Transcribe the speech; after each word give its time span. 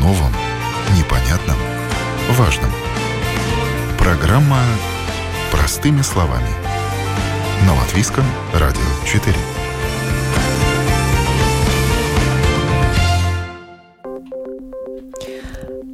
новом, 0.00 0.32
непонятном, 0.96 1.58
важном. 2.30 2.70
Программа 3.98 4.58
«Простыми 5.52 6.00
словами» 6.00 6.48
на 7.66 7.74
Латвийском 7.74 8.24
радио 8.54 8.80
4. 9.04 9.36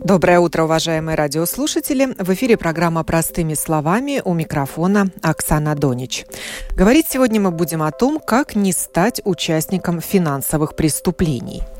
Доброе 0.04 0.38
утро, 0.38 0.62
уважаемые 0.62 1.16
радиослушатели. 1.16 2.14
В 2.16 2.32
эфире 2.34 2.56
программа 2.56 3.02
«Простыми 3.02 3.54
словами» 3.54 4.22
у 4.24 4.34
микрофона 4.34 5.08
Оксана 5.20 5.74
Донич. 5.74 6.26
Говорить 6.76 7.06
сегодня 7.10 7.40
мы 7.40 7.50
будем 7.50 7.82
о 7.82 7.90
том, 7.90 8.20
как 8.20 8.54
не 8.54 8.70
стать 8.70 9.20
участником 9.24 10.00
финансовых 10.00 10.76
преступлений– 10.76 11.64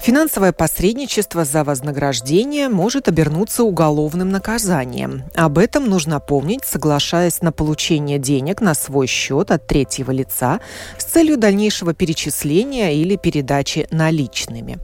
Финансовое 0.00 0.52
посредничество 0.52 1.44
за 1.44 1.62
вознаграждение 1.62 2.68
может 2.68 3.08
обернуться 3.08 3.64
уголовным 3.64 4.30
наказанием. 4.30 5.24
Об 5.34 5.58
этом 5.58 5.88
нужно 5.88 6.20
помнить, 6.20 6.64
соглашаясь 6.64 7.42
на 7.42 7.52
получение 7.52 8.18
денег 8.18 8.60
на 8.60 8.74
свой 8.74 9.06
счет 9.06 9.50
от 9.50 9.66
третьего 9.66 10.10
лица 10.10 10.60
с 10.98 11.04
целью 11.04 11.36
дальнейшего 11.36 11.92
перечисления 11.92 12.92
или 12.92 13.16
передачи 13.16 13.86
наличными. 13.90 14.78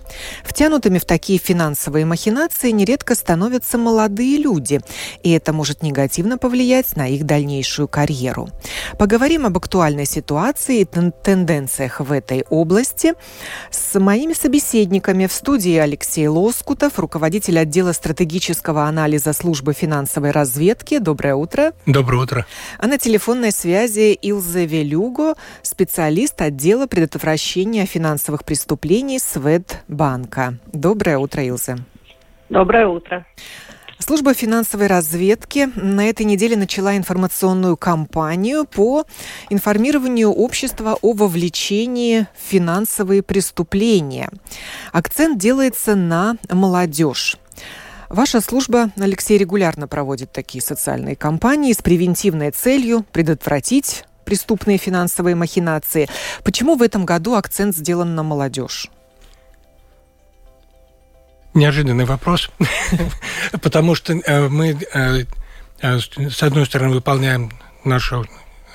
Втянутыми 0.44 0.98
в 0.98 1.04
такие 1.06 1.38
финансовые 1.38 2.04
махинации 2.04 2.70
нередко 2.70 3.14
становятся 3.14 3.78
молодые 3.78 4.36
люди, 4.36 4.80
и 5.22 5.30
это 5.30 5.52
может 5.52 5.82
негативно 5.82 6.36
повлиять 6.38 6.96
на 6.96 7.08
их 7.08 7.24
дальнейшую 7.24 7.88
карьеру. 7.88 8.48
Поговорим 8.98 9.46
об 9.46 9.56
актуальной 9.56 10.06
ситуации 10.06 10.80
и 10.80 10.84
тенденциях 10.84 12.00
в 12.00 12.12
этой 12.12 12.44
области 12.50 13.14
с 13.70 13.98
моими 13.98 14.34
собеседниками 14.34 14.65
собеседниками 14.66 15.26
в 15.26 15.32
студии 15.32 15.76
Алексей 15.76 16.26
Лоскутов, 16.26 16.98
руководитель 16.98 17.58
отдела 17.58 17.92
стратегического 17.92 18.84
анализа 18.84 19.32
службы 19.32 19.72
финансовой 19.74 20.32
разведки. 20.32 20.98
Доброе 20.98 21.36
утро. 21.36 21.72
Доброе 21.86 22.22
утро. 22.22 22.46
А 22.78 22.88
на 22.88 22.98
телефонной 22.98 23.52
связи 23.52 24.12
Илзе 24.14 24.66
Велюго, 24.66 25.34
специалист 25.62 26.42
отдела 26.42 26.88
предотвращения 26.88 27.86
финансовых 27.86 28.44
преступлений 28.44 29.20
Светбанка. 29.20 30.54
Доброе 30.72 31.18
утро, 31.18 31.44
Илзе. 31.44 31.76
Доброе 32.48 32.88
утро. 32.88 33.24
Служба 33.98 34.34
финансовой 34.34 34.88
разведки 34.88 35.70
на 35.74 36.08
этой 36.08 36.26
неделе 36.26 36.56
начала 36.56 36.96
информационную 36.96 37.76
кампанию 37.76 38.66
по 38.66 39.04
информированию 39.48 40.30
общества 40.30 40.98
о 41.00 41.12
вовлечении 41.14 42.26
в 42.36 42.50
финансовые 42.50 43.22
преступления. 43.22 44.30
Акцент 44.92 45.38
делается 45.38 45.94
на 45.94 46.36
молодежь. 46.50 47.38
Ваша 48.10 48.40
служба, 48.40 48.90
Алексей, 48.96 49.38
регулярно 49.38 49.88
проводит 49.88 50.30
такие 50.30 50.62
социальные 50.62 51.16
кампании 51.16 51.72
с 51.72 51.78
превентивной 51.78 52.50
целью 52.50 53.04
предотвратить 53.12 54.04
преступные 54.24 54.76
финансовые 54.76 55.34
махинации. 55.34 56.08
Почему 56.44 56.76
в 56.76 56.82
этом 56.82 57.06
году 57.06 57.34
акцент 57.34 57.74
сделан 57.74 58.14
на 58.14 58.22
молодежь? 58.22 58.90
Неожиданный 61.56 62.04
вопрос, 62.04 62.50
потому 63.62 63.94
что 63.94 64.12
э, 64.12 64.48
мы, 64.48 64.78
э, 64.94 65.24
э, 65.80 65.98
с 65.98 66.42
одной 66.42 66.66
стороны, 66.66 66.94
выполняем 66.94 67.50
нашу 67.84 68.26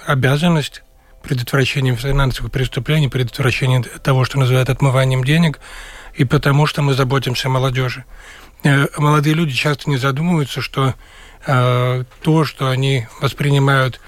обязанность 0.06 0.84
предотвращением 1.24 1.96
финансовых 1.96 2.52
преступлений, 2.52 3.08
предотвращением 3.08 3.84
того, 3.84 4.26
что 4.26 4.40
называют 4.40 4.70
отмыванием 4.70 5.24
денег, 5.24 5.60
и 6.16 6.26
потому 6.26 6.66
что 6.66 6.82
мы 6.82 6.96
заботимся 6.96 7.48
о 7.48 7.52
молодежи. 7.52 8.06
Молодые 8.98 9.36
люди 9.36 9.54
часто 9.54 9.90
не 9.90 9.98
задумываются, 9.98 10.62
что 10.62 10.96
то, 11.46 12.46
что 12.46 12.70
они 12.70 13.08
воспринимают 13.20 14.00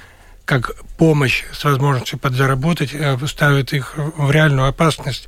как 0.46 0.76
помощь 0.98 1.44
с 1.52 1.64
возможностью 1.64 2.20
подзаработать, 2.20 2.96
ставит 3.28 3.74
их 3.74 3.94
в 3.96 4.32
реальную 4.32 4.68
опасность 4.68 5.28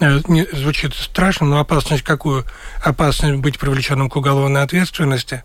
звучит 0.00 0.94
страшно, 0.94 1.46
но 1.46 1.60
опасность 1.60 2.02
какую? 2.02 2.44
Опасность 2.82 3.40
быть 3.40 3.58
привлеченным 3.58 4.08
к 4.08 4.16
уголовной 4.16 4.62
ответственности. 4.62 5.44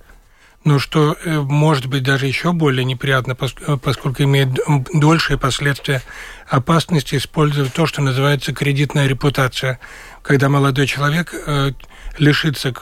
Но 0.63 0.79
что 0.79 1.15
э, 1.23 1.41
может 1.41 1.85
быть 1.87 2.01
даже 2.01 2.25
еще 2.25 2.51
более 2.51 2.85
неприятно, 2.85 3.37
э, 3.39 3.77
поскольку 3.77 4.23
имеет 4.23 4.57
дольшие 4.93 5.37
последствия 5.37 6.01
опасности 6.47 7.17
использовать 7.17 7.73
то, 7.73 7.85
что 7.85 8.01
называется 8.01 8.53
кредитная 8.53 9.07
репутация. 9.07 9.79
Когда 10.23 10.49
молодой 10.49 10.87
человек 10.87 11.35
лишится 12.17 12.73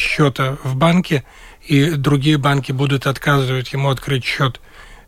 счета 0.00 0.56
в 0.64 0.74
банке, 0.74 1.24
и 1.62 1.90
другие 1.90 2.38
банки 2.38 2.72
будут 2.72 3.06
отказывать 3.06 3.72
ему 3.72 3.90
открыть 3.90 4.24
счет 4.24 4.60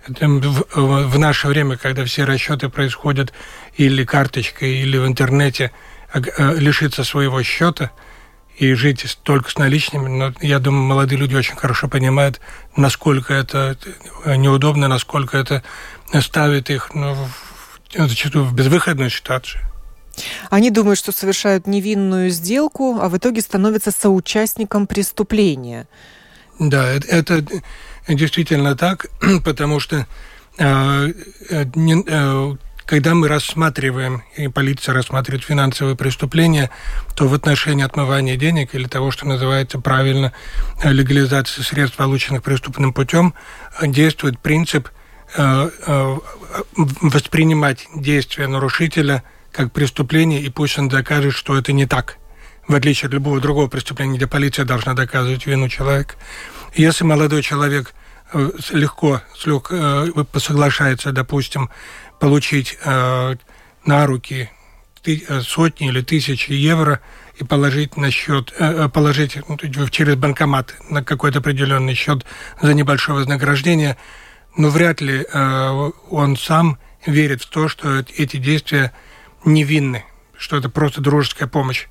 в 0.06 1.18
наше 1.18 1.48
время, 1.48 1.76
когда 1.76 2.04
все 2.04 2.24
расчеты 2.24 2.68
происходят 2.68 3.32
или 3.76 4.04
карточкой, 4.04 4.76
или 4.76 4.98
в 4.98 5.06
интернете– 5.06 5.72
Э, 5.80 5.89
лишиться 6.14 7.04
своего 7.04 7.42
счета 7.42 7.90
и 8.56 8.74
жить 8.74 9.18
только 9.22 9.50
с 9.50 9.56
наличными. 9.56 10.08
Но 10.08 10.34
я 10.40 10.58
думаю, 10.58 10.84
молодые 10.84 11.18
люди 11.18 11.34
очень 11.34 11.56
хорошо 11.56 11.88
понимают, 11.88 12.40
насколько 12.76 13.32
это 13.32 13.76
неудобно, 14.26 14.88
насколько 14.88 15.38
это 15.38 15.62
ставит 16.20 16.70
их 16.70 16.94
ну, 16.94 17.16
зачастую 17.94 18.44
в 18.44 18.54
безвыходную 18.54 19.10
ситуацию. 19.10 19.62
Они 20.50 20.70
думают, 20.70 20.98
что 20.98 21.12
совершают 21.12 21.66
невинную 21.66 22.30
сделку, 22.30 22.98
а 23.00 23.08
в 23.08 23.16
итоге 23.16 23.40
становятся 23.40 23.90
соучастником 23.90 24.86
преступления. 24.86 25.86
Да, 26.58 26.86
это, 26.92 27.44
действительно 28.08 28.76
так, 28.76 29.06
потому 29.44 29.80
что 29.80 30.06
э, 30.58 31.12
э, 31.50 31.64
не, 31.74 32.04
э, 32.06 32.56
когда 32.90 33.14
мы 33.14 33.28
рассматриваем, 33.28 34.24
и 34.36 34.48
полиция 34.48 34.92
рассматривает 34.92 35.44
финансовые 35.44 35.94
преступления, 35.94 36.70
то 37.14 37.28
в 37.28 37.34
отношении 37.34 37.84
отмывания 37.84 38.34
денег 38.34 38.74
или 38.74 38.88
того, 38.88 39.12
что 39.12 39.28
называется 39.28 39.78
правильно 39.78 40.32
э, 40.82 40.90
легализация 40.90 41.62
средств, 41.62 41.96
полученных 41.96 42.42
преступным 42.42 42.92
путем, 42.92 43.32
э, 43.80 43.86
действует 43.86 44.40
принцип 44.40 44.88
э, 45.36 46.18
воспринимать 46.74 47.86
действия 47.94 48.48
нарушителя 48.48 49.22
как 49.52 49.70
преступление, 49.70 50.42
и 50.42 50.50
пусть 50.50 50.76
он 50.76 50.88
докажет, 50.88 51.34
что 51.34 51.56
это 51.56 51.72
не 51.72 51.86
так. 51.86 52.16
В 52.66 52.74
отличие 52.74 53.06
от 53.06 53.14
любого 53.14 53.40
другого 53.40 53.68
преступления, 53.68 54.16
где 54.16 54.26
полиция 54.26 54.64
должна 54.64 54.94
доказывать 54.94 55.46
вину 55.46 55.68
человека. 55.68 56.16
Если 56.74 57.04
молодой 57.04 57.42
человек 57.44 57.94
легко 58.72 59.22
соглашается, 60.38 61.10
допустим, 61.10 61.68
получить 62.20 62.78
э, 62.84 63.34
на 63.84 64.06
руки 64.06 64.50
ты, 65.02 65.24
э, 65.26 65.40
сотни 65.40 65.88
или 65.88 66.02
тысячи 66.02 66.52
евро 66.52 67.00
и 67.36 67.44
положить 67.44 67.96
на 67.96 68.10
счет, 68.10 68.52
э, 68.58 68.84
э 68.84 68.88
положить 68.88 69.38
ну, 69.48 69.56
через 69.88 70.14
банкомат 70.14 70.74
на 70.90 71.02
какой-то 71.02 71.38
определенный 71.38 71.94
счет 71.94 72.24
за 72.60 72.74
небольшое 72.74 73.18
вознаграждение, 73.18 73.96
но 74.56 74.68
вряд 74.68 75.00
ли 75.00 75.24
э, 75.24 75.90
он 76.10 76.36
сам 76.36 76.78
верит 77.06 77.42
в 77.42 77.48
то, 77.48 77.68
что 77.68 78.04
эти 78.16 78.36
действия 78.36 78.92
невинны, 79.44 80.04
что 80.36 80.58
это 80.58 80.68
просто 80.68 81.00
дружеская 81.00 81.48
помощь. 81.48 81.86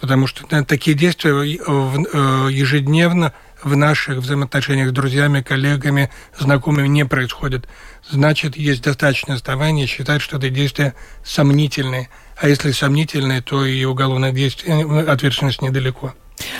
Потому 0.00 0.26
что 0.26 0.46
такие 0.64 0.96
действия 0.96 1.32
э, 1.32 2.50
ежедневно 2.50 3.34
в 3.62 3.76
наших 3.76 4.18
взаимоотношениях 4.18 4.90
с 4.90 4.92
друзьями, 4.92 5.42
коллегами, 5.42 6.10
знакомыми 6.38 6.88
не 6.88 7.04
происходит. 7.04 7.66
Значит, 8.08 8.56
есть 8.56 8.82
достаточно 8.82 9.34
оснований 9.34 9.86
считать, 9.86 10.22
что 10.22 10.38
это 10.38 10.50
действия 10.50 10.94
сомнительные. 11.24 12.08
А 12.36 12.48
если 12.48 12.72
сомнительные, 12.72 13.42
то 13.42 13.64
и 13.64 13.84
уголовная 13.84 14.32
действие, 14.32 14.82
э, 14.82 15.04
ответственность 15.06 15.62
недалеко. 15.62 16.14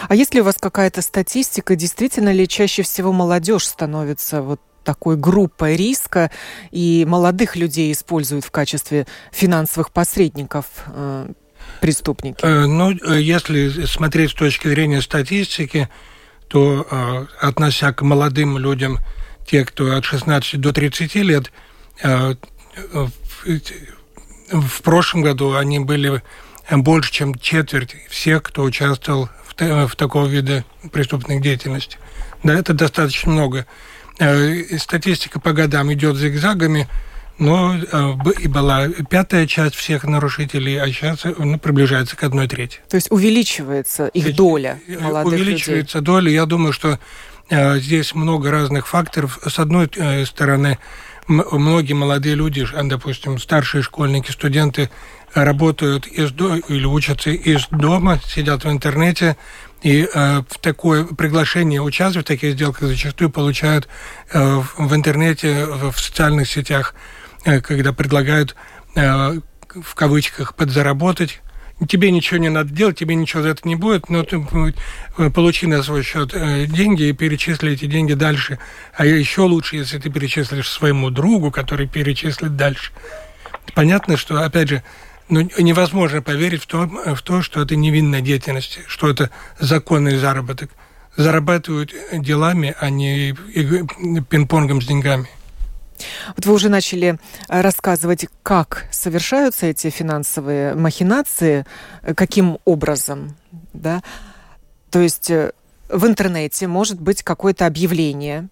А 0.08 0.14
есть 0.14 0.34
ли 0.34 0.40
у 0.40 0.44
вас 0.44 0.56
какая-то 0.60 1.02
статистика, 1.02 1.74
действительно 1.74 2.32
ли 2.32 2.46
чаще 2.46 2.82
всего 2.82 3.12
молодежь 3.12 3.66
становится 3.66 4.42
вот 4.42 4.60
такой 4.84 5.16
группой 5.16 5.76
риска, 5.76 6.30
и 6.70 7.04
молодых 7.08 7.56
людей 7.56 7.92
используют 7.92 8.44
в 8.44 8.50
качестве 8.50 9.06
финансовых 9.30 9.90
посредников 9.90 10.66
э, 10.86 11.32
преступники? 11.80 12.40
Э, 12.42 12.66
ну, 12.66 12.90
э, 12.92 13.20
если 13.20 13.84
смотреть 13.86 14.30
с 14.30 14.34
точки 14.34 14.68
зрения 14.68 15.02
статистики, 15.02 15.88
то, 16.50 16.84
э, 16.90 17.26
относя 17.40 17.92
к 17.92 18.02
молодым 18.02 18.58
людям, 18.58 18.98
те, 19.46 19.64
кто 19.64 19.96
от 19.96 20.04
16 20.04 20.60
до 20.60 20.72
30 20.72 21.22
лет, 21.22 21.52
э, 22.02 22.34
в 24.52 24.82
прошлом 24.82 25.22
году 25.22 25.54
они 25.54 25.78
были 25.78 26.22
больше, 26.70 27.12
чем 27.12 27.36
четверть 27.36 27.94
всех, 28.08 28.42
кто 28.42 28.64
участвовал 28.64 29.28
в, 29.46 29.86
в 29.86 29.96
такого 29.96 30.26
вида 30.26 30.64
преступной 30.90 31.40
деятельности. 31.40 31.98
Да, 32.42 32.54
это 32.54 32.74
достаточно 32.74 33.30
много. 33.30 33.66
Э, 34.18 34.76
статистика 34.76 35.38
по 35.38 35.52
годам 35.52 35.92
идет 35.92 36.16
зигзагами, 36.16 36.88
но 37.40 37.74
и 37.74 38.46
была 38.46 38.88
пятая 39.08 39.46
часть 39.46 39.74
всех 39.74 40.04
нарушителей, 40.04 40.80
а 40.80 40.86
сейчас 40.86 41.24
ну, 41.24 41.58
приближается 41.58 42.14
к 42.14 42.22
одной 42.22 42.46
трети. 42.46 42.80
То 42.88 42.96
есть 42.96 43.10
увеличивается 43.10 44.06
их 44.08 44.36
доля 44.36 44.78
молодых 44.86 45.32
Увеличивается 45.32 45.98
людей. 45.98 46.06
доля. 46.06 46.30
Я 46.30 46.46
думаю, 46.46 46.72
что 46.72 46.98
здесь 47.50 48.14
много 48.14 48.50
разных 48.50 48.86
факторов. 48.86 49.40
С 49.44 49.58
одной 49.58 49.90
стороны, 50.26 50.78
многие 51.26 51.94
молодые 51.94 52.34
люди, 52.34 52.66
допустим, 52.84 53.38
старшие 53.38 53.82
школьники, 53.82 54.30
студенты, 54.30 54.90
работают 55.34 56.06
из 56.06 56.32
дома 56.32 56.58
или 56.68 56.84
учатся 56.84 57.30
из 57.30 57.66
дома, 57.68 58.20
сидят 58.26 58.64
в 58.64 58.70
интернете, 58.70 59.36
и 59.82 60.06
э, 60.12 60.42
в 60.48 60.58
такое 60.58 61.04
приглашение 61.04 61.80
участвовать 61.80 62.26
в 62.26 62.28
таких 62.28 62.54
сделках 62.54 62.88
зачастую 62.88 63.30
получают 63.30 63.88
э, 64.32 64.62
в 64.76 64.94
интернете, 64.94 65.66
в 65.66 65.98
социальных 65.98 66.50
сетях, 66.50 66.94
э, 66.94 67.19
когда 67.44 67.92
предлагают 67.92 68.54
э, 68.94 69.40
в 69.68 69.94
кавычках 69.94 70.54
подзаработать. 70.54 71.40
Тебе 71.88 72.10
ничего 72.10 72.38
не 72.38 72.50
надо 72.50 72.70
делать, 72.70 72.98
тебе 72.98 73.14
ничего 73.14 73.42
за 73.42 73.48
это 73.50 73.66
не 73.66 73.74
будет, 73.74 74.10
но 74.10 74.22
ты 74.22 74.44
э, 75.16 75.30
получи 75.30 75.66
на 75.66 75.82
свой 75.82 76.02
счет 76.02 76.32
э, 76.34 76.66
деньги 76.66 77.04
и 77.04 77.12
перечисли 77.14 77.72
эти 77.72 77.86
деньги 77.86 78.12
дальше. 78.12 78.58
А 78.94 79.06
еще 79.06 79.42
лучше, 79.42 79.76
если 79.76 79.98
ты 79.98 80.10
перечислишь 80.10 80.68
своему 80.68 81.08
другу, 81.08 81.50
который 81.50 81.88
перечислит 81.88 82.54
дальше. 82.56 82.92
Понятно, 83.74 84.18
что, 84.18 84.42
опять 84.42 84.68
же, 84.68 84.82
ну, 85.30 85.48
невозможно 85.58 86.20
поверить 86.20 86.64
в 86.64 86.66
то, 86.66 86.86
в 86.86 87.22
то, 87.22 87.40
что 87.40 87.62
это 87.62 87.76
невинная 87.76 88.20
деятельность, 88.20 88.80
что 88.86 89.08
это 89.08 89.30
законный 89.58 90.18
заработок. 90.18 90.70
Зарабатывают 91.16 91.94
делами, 92.12 92.74
а 92.78 92.90
не 92.90 93.32
пинг-понгом 94.28 94.82
с 94.82 94.86
деньгами. 94.86 95.28
Вот 96.36 96.46
вы 96.46 96.54
уже 96.54 96.68
начали 96.68 97.18
э, 97.48 97.60
рассказывать, 97.60 98.26
как 98.42 98.86
совершаются 98.90 99.66
эти 99.66 99.90
финансовые 99.90 100.74
махинации, 100.74 101.64
э, 102.02 102.14
каким 102.14 102.58
образом, 102.64 103.36
да? 103.72 104.02
То 104.90 105.00
есть 105.00 105.30
э, 105.30 105.52
в 105.88 106.06
интернете 106.06 106.66
может 106.66 107.00
быть 107.00 107.22
какое-то 107.22 107.66
объявление. 107.66 108.48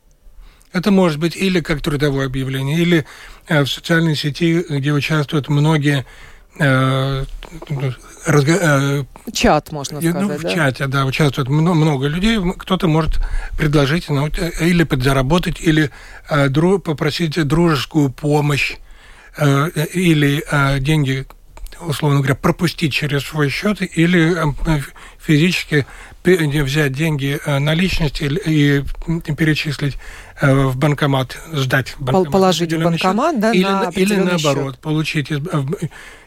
Это 0.73 0.91
может 0.91 1.19
быть 1.19 1.35
или 1.37 1.61
как 1.61 1.81
трудовое 1.81 2.27
объявление, 2.27 2.79
или 2.79 3.07
в 3.49 3.67
социальной 3.67 4.15
сети, 4.15 4.63
где 4.69 4.93
участвуют 4.93 5.49
многие 5.49 6.05
разго... 8.27 8.53
Э, 8.61 9.05
чат, 9.33 9.73
можно 9.73 10.01
ну, 10.01 10.11
сказать, 10.11 10.29
ну, 10.29 10.39
в 10.39 10.43
да? 10.43 10.55
чате, 10.55 10.87
да, 10.87 11.05
участвует 11.05 11.49
много, 11.49 11.75
много 11.75 12.07
людей. 12.07 12.39
Кто-то 12.59 12.89
может 12.89 13.19
предложить 13.57 14.09
ну, 14.09 14.29
э, 14.29 14.51
или 14.61 14.85
подзаработать, 14.85 15.61
или 15.61 15.91
э, 16.29 16.49
дру... 16.49 16.79
попросить 16.79 17.43
дружескую 17.47 18.11
помощь, 18.11 18.77
э, 19.37 19.71
или 19.93 20.45
э, 20.51 20.81
деньги, 20.81 21.27
условно 21.81 22.19
говоря, 22.19 22.35
пропустить 22.35 22.93
через 22.93 23.25
свой 23.25 23.51
счет, 23.51 23.81
или 23.81 24.35
э, 24.37 24.81
физически 25.19 25.87
взять 26.25 26.93
деньги 26.93 27.41
наличности 27.47 28.25
и 28.25 28.85
перечислить 29.33 29.97
в 30.41 30.77
банкомат, 30.77 31.39
сдать 31.53 31.97
банкомат. 31.99 32.33
Положить 32.33 32.73
в 32.73 32.83
банкомат, 32.83 33.33
счет, 33.35 33.41
да, 33.41 33.53
или, 33.53 33.65
на 33.65 33.91
или 33.95 34.15
наоборот, 34.17 34.75
счет. 34.75 34.81
получить 34.81 35.31
из, 35.31 35.41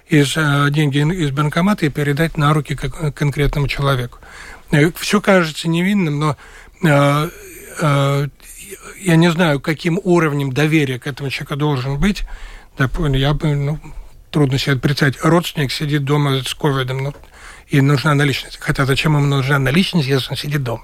из, 0.10 0.34
э, 0.36 0.68
деньги 0.69 0.98
из 0.98 1.31
банкомата 1.31 1.86
и 1.86 1.90
передать 1.90 2.38
на 2.38 2.54
руки 2.54 2.75
конкретному 2.75 3.68
человеку. 3.68 4.19
Э, 4.72 4.92
Все 4.96 5.22
кажется 5.22 5.69
невинным, 5.69 6.19
но 6.19 6.38
э, 6.84 7.30
я 9.02 9.16
не 9.16 9.31
знаю, 9.31 9.60
каким 9.60 10.00
уровнем 10.04 10.52
доверия 10.52 11.00
к 11.00 11.08
этому 11.08 11.30
человеку 11.30 11.56
должен 11.56 11.98
быть. 11.98 12.24
Я 12.78 13.34
бы, 13.34 13.56
ну, 13.56 13.80
трудно 14.30 14.58
себе 14.58 14.75
представить. 14.78 15.24
Родственник 15.24 15.72
сидит 15.72 16.04
дома 16.04 16.42
с 16.44 16.54
ковидом, 16.54 17.04
ну, 17.04 17.13
и 17.71 17.81
нужна 17.81 18.13
наличность. 18.13 18.57
Хотя 18.59 18.85
зачем 18.85 19.15
ему 19.15 19.25
нужна 19.25 19.59
наличность, 19.59 20.07
если 20.07 20.31
он 20.31 20.38
сидит 20.38 20.63
дома? 20.63 20.83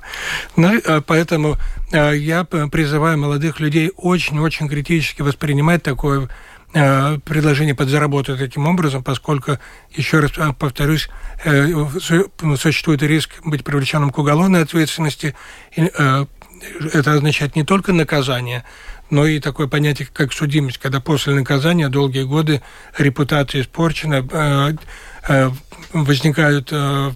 Ну, 0.55 0.81
поэтому 1.05 1.57
я 1.91 2.43
призываю 2.43 3.17
молодых 3.17 3.59
людей 3.59 3.91
очень-очень 3.95 4.67
критически 4.69 5.21
воспринимать 5.21 5.83
такое 5.83 6.29
Э, 6.73 7.17
предложение 7.23 7.73
подзаработать 7.73 8.39
таким 8.39 8.67
образом, 8.67 9.01
поскольку, 9.01 9.57
еще 9.95 10.19
раз 10.19 10.31
э, 10.37 10.51
повторюсь, 10.51 11.09
э, 11.45 11.69
существует 12.57 13.01
риск 13.01 13.31
быть 13.45 13.63
привлеченным 13.63 14.09
к 14.09 14.17
уголовной 14.17 14.63
ответственности. 14.63 15.33
Это 15.75 16.27
означает 17.13 17.55
не 17.55 17.63
только 17.63 17.93
наказание, 17.93 18.65
но 19.09 19.25
и 19.25 19.39
такое 19.39 19.67
понятие, 19.67 20.09
как 20.11 20.33
судимость, 20.33 20.77
когда 20.77 20.99
после 20.99 21.35
наказания 21.35 21.87
долгие 21.87 22.23
годы 22.23 22.61
репутация 22.97 23.61
испорчена, 23.61 24.77
возникают 25.93 26.71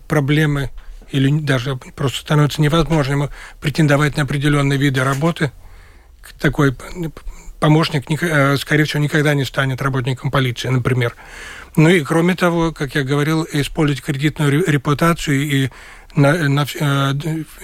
проблемы 0.08 0.72
или 1.12 1.30
даже 1.40 1.76
просто 1.76 2.20
становится 2.20 2.62
невозможным 2.62 3.30
претендовать 3.60 4.18
на 4.18 4.24
определенные 4.24 4.80
виды 4.80 5.04
работы, 5.04 5.52
такой 6.40 6.76
помощник, 7.62 8.06
э, 8.24 8.58
скорее 8.58 8.86
всего, 8.86 9.04
никогда 9.04 9.34
не 9.34 9.46
станет 9.46 9.82
работником 9.82 10.32
полиции, 10.32 10.68
например. 10.70 11.16
Ну 11.76 11.90
и, 11.90 12.02
кроме 12.02 12.36
того, 12.36 12.72
как 12.72 12.96
я 12.96 13.04
говорил, 13.04 13.48
использовать 13.54 14.02
кредитную 14.04 14.66
репутацию 14.66 15.42
и 15.42 15.70
на, 16.16 16.34
на 16.50 16.66
э, 16.80 17.14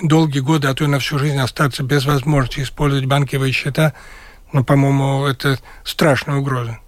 долгие 0.03 0.39
годы, 0.39 0.67
а 0.67 0.73
то 0.73 0.83
и 0.85 0.87
на 0.87 0.99
всю 0.99 1.17
жизнь 1.17 1.39
остаться 1.39 1.83
без 1.83 2.05
возможности 2.05 2.61
использовать 2.61 3.05
банковые 3.05 3.51
счета, 3.51 3.93
ну, 4.53 4.63
по-моему, 4.63 5.25
это 5.25 5.59
страшная 5.83 6.37
угроза. 6.37 6.79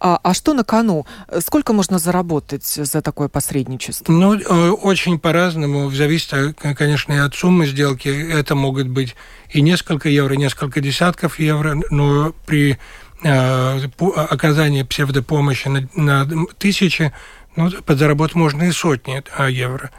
А, 0.00 0.18
а 0.22 0.32
что 0.32 0.54
на 0.54 0.64
кону? 0.64 1.06
Сколько 1.40 1.74
можно 1.74 1.98
заработать 1.98 2.64
за 2.64 3.02
такое 3.02 3.28
посредничество? 3.28 4.10
Ну, 4.10 4.34
э, 4.34 4.70
очень 4.70 5.18
по-разному. 5.18 5.90
Зависит, 5.90 6.56
конечно, 6.58 7.12
и 7.12 7.18
от 7.18 7.34
суммы 7.34 7.66
сделки. 7.66 8.08
Это 8.08 8.54
могут 8.54 8.88
быть 8.88 9.14
и 9.50 9.60
несколько 9.60 10.08
евро, 10.08 10.34
и 10.34 10.38
несколько 10.38 10.80
десятков 10.80 11.38
евро, 11.38 11.78
но 11.90 12.32
при 12.46 12.78
э, 13.22 13.80
оказании 13.98 14.82
псевдопомощи 14.84 15.68
на, 15.68 15.88
на 15.94 16.46
тысячи, 16.58 17.12
ну, 17.56 17.70
подзаработать 17.84 18.36
можно 18.36 18.62
и 18.62 18.72
сотни 18.72 19.22
э, 19.36 19.50
евро. 19.50 19.90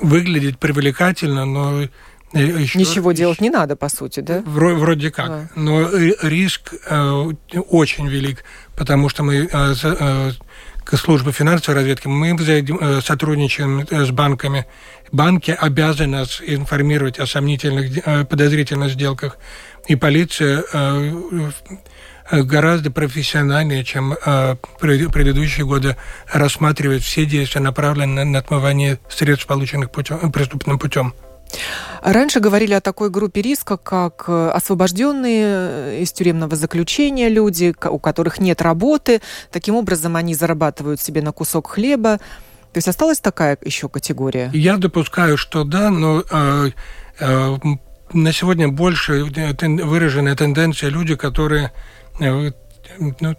Выглядит 0.00 0.58
привлекательно, 0.58 1.46
но 1.46 1.88
еще, 2.32 2.78
Ничего 2.78 3.12
делать 3.12 3.40
не 3.40 3.50
надо, 3.50 3.76
по 3.76 3.88
сути, 3.88 4.20
да? 4.20 4.42
Вроде 4.44 5.10
как. 5.10 5.28
Да. 5.28 5.48
Но 5.56 5.88
риск 6.22 6.74
э, 6.88 7.32
очень 7.68 8.06
велик, 8.08 8.44
потому 8.76 9.08
что 9.08 9.22
мы 9.24 9.48
э, 9.50 9.74
э, 9.82 10.30
к 10.84 10.96
службе 10.96 11.32
финансовой 11.32 11.80
разведки 11.80 12.08
мы 12.08 12.36
э, 12.36 13.00
сотрудничаем 13.00 13.86
э, 13.88 14.04
с 14.04 14.10
банками. 14.10 14.66
Банки 15.12 15.50
обязаны 15.50 16.18
нас 16.18 16.40
информировать 16.44 17.18
о 17.18 17.26
сомнительных, 17.26 18.06
э, 18.06 18.24
подозрительных 18.24 18.90
сделках. 18.92 19.38
И 19.88 19.96
полиция 19.96 20.64
э, 20.72 21.50
гораздо 22.30 22.90
профессиональнее, 22.90 23.84
чем 23.84 24.12
э, 24.12 24.56
предыдущие 24.78 25.66
годы, 25.66 25.96
рассматривает 26.32 27.02
все 27.02 27.24
действия, 27.24 27.60
направленные 27.60 28.24
на 28.24 28.38
отмывание 28.38 28.98
средств, 29.08 29.46
полученных 29.46 29.90
путем, 29.90 30.30
преступным 30.30 30.78
путем. 30.78 31.14
Раньше 32.02 32.40
говорили 32.40 32.72
о 32.72 32.80
такой 32.80 33.10
группе 33.10 33.42
риска, 33.42 33.76
как 33.76 34.24
э, 34.28 34.50
освобожденные 34.50 35.44
э, 35.46 35.98
из 36.02 36.12
тюремного 36.12 36.56
заключения 36.56 37.28
люди, 37.28 37.74
у 37.84 37.98
которых 37.98 38.40
нет 38.40 38.62
работы. 38.62 39.20
Таким 39.50 39.74
образом, 39.74 40.16
они 40.16 40.34
зарабатывают 40.34 41.00
себе 41.00 41.22
на 41.22 41.32
кусок 41.32 41.68
хлеба. 41.68 42.18
То 42.72 42.78
есть 42.78 42.88
осталась 42.88 43.20
такая 43.20 43.58
еще 43.64 43.88
категория? 43.88 44.50
Я 44.54 44.76
допускаю, 44.76 45.36
что 45.36 45.64
да, 45.64 45.90
но 45.90 46.22
э, 46.30 46.70
э, 47.18 47.56
на 48.12 48.32
сегодня 48.32 48.68
больше 48.68 49.24
выраженная 49.24 50.36
тенденция 50.36 50.90
люди, 50.90 51.16
которые 51.16 51.72
э, 52.20 52.52
ну, 52.98 53.36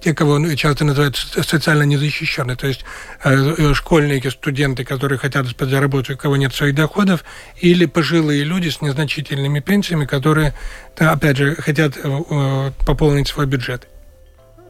те, 0.00 0.14
кого 0.14 0.54
часто 0.54 0.84
называют 0.84 1.16
социально 1.16 1.82
незащищенные, 1.82 2.56
то 2.56 2.66
есть 2.66 2.84
э, 3.24 3.54
э, 3.58 3.74
школьники, 3.74 4.28
студенты, 4.28 4.84
которые 4.84 5.18
хотят 5.18 5.54
подзаработать, 5.56 6.16
у 6.16 6.18
кого 6.18 6.36
нет 6.36 6.54
своих 6.54 6.74
доходов, 6.74 7.24
или 7.60 7.86
пожилые 7.86 8.44
люди 8.44 8.68
с 8.68 8.80
незначительными 8.80 9.60
пенсиями, 9.60 10.04
которые, 10.04 10.54
опять 10.96 11.36
же, 11.36 11.54
хотят 11.56 11.96
э, 12.02 12.72
пополнить 12.86 13.28
свой 13.28 13.46
бюджет. 13.46 13.86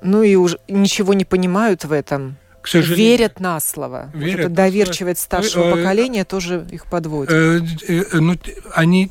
Ну 0.03 0.23
и 0.23 0.35
уже 0.35 0.59
ничего 0.69 1.15
не 1.15 1.25
понимают 1.25 1.85
в 1.85 1.93
этом 1.93 2.37
к 2.67 2.69
сожалению. 2.69 3.11
Верят 3.11 3.39
на 3.39 3.61
слово. 3.61 4.11
Верят. 4.13 4.35
Вот 4.35 4.41
эта 4.41 4.49
доверчивость 4.49 5.21
старшего 5.21 5.71
поколения 5.71 6.25
тоже 6.25 6.67
их 6.73 6.87
подводит. 6.87 7.31
Ну, 8.13 8.37
они, 8.75 9.09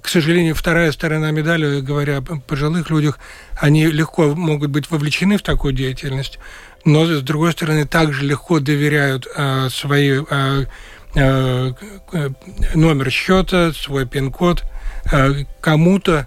к 0.00 0.08
сожалению, 0.08 0.56
вторая 0.56 0.90
сторона 0.90 1.30
медали, 1.30 1.80
говоря 1.80 2.16
о 2.16 2.22
пожилых 2.22 2.90
людях, 2.90 3.20
они 3.56 3.86
легко 3.86 4.34
могут 4.34 4.70
быть 4.70 4.90
вовлечены 4.90 5.38
в 5.38 5.42
такую 5.42 5.74
деятельность, 5.74 6.40
но, 6.84 7.06
с 7.06 7.22
другой 7.22 7.52
стороны, 7.52 7.86
также 7.86 8.24
легко 8.26 8.58
доверяют 8.58 9.28
э, 9.32 9.68
свои 9.70 10.20
э, 10.28 10.64
э, 11.14 11.72
номер 12.74 13.10
счета, 13.12 13.72
свой 13.74 14.08
пин-код 14.08 14.64
э, 15.12 15.44
кому-то, 15.60 16.26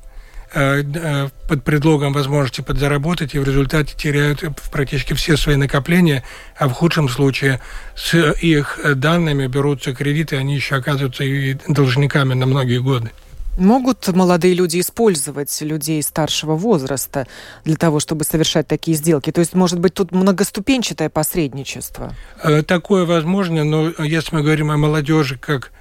под 0.56 1.64
предлогом 1.64 2.14
возможности 2.14 2.62
подзаработать 2.62 3.36
и 3.36 3.40
в 3.40 3.44
результате 3.44 3.94
теряют 3.96 4.44
практически 4.72 5.14
все 5.14 5.36
свои 5.36 5.58
накопления, 5.58 6.24
а 6.58 6.70
в 6.70 6.72
худшем 6.72 7.10
случае 7.10 7.60
с 7.96 8.16
их 8.42 8.80
данными 8.96 9.48
берутся 9.48 9.94
кредиты, 9.94 10.38
они 10.38 10.56
еще 10.56 10.76
оказываются 10.76 11.26
и 11.26 11.58
должниками 11.68 12.34
на 12.34 12.46
многие 12.46 12.80
годы. 12.80 13.12
Могут 13.58 14.06
молодые 14.10 14.54
люди 14.54 14.82
использовать 14.82 15.62
людей 15.62 16.04
старшего 16.04 16.56
возраста 16.56 17.26
для 17.64 17.78
того, 17.78 18.00
чтобы 18.00 18.26
совершать 18.26 18.68
такие 18.68 18.98
сделки? 18.98 19.32
То 19.32 19.40
есть, 19.40 19.54
может 19.54 19.80
быть, 19.80 19.94
тут 19.94 20.12
многоступенчатое 20.12 21.10
посредничество? 21.10 22.14
Э, 22.44 22.64
такое 22.64 23.06
возможно, 23.06 23.64
но 23.64 23.92
если 24.04 24.36
мы 24.36 24.42
говорим 24.42 24.72
о 24.72 24.78
молодежи 24.78 25.38
как 25.38 25.72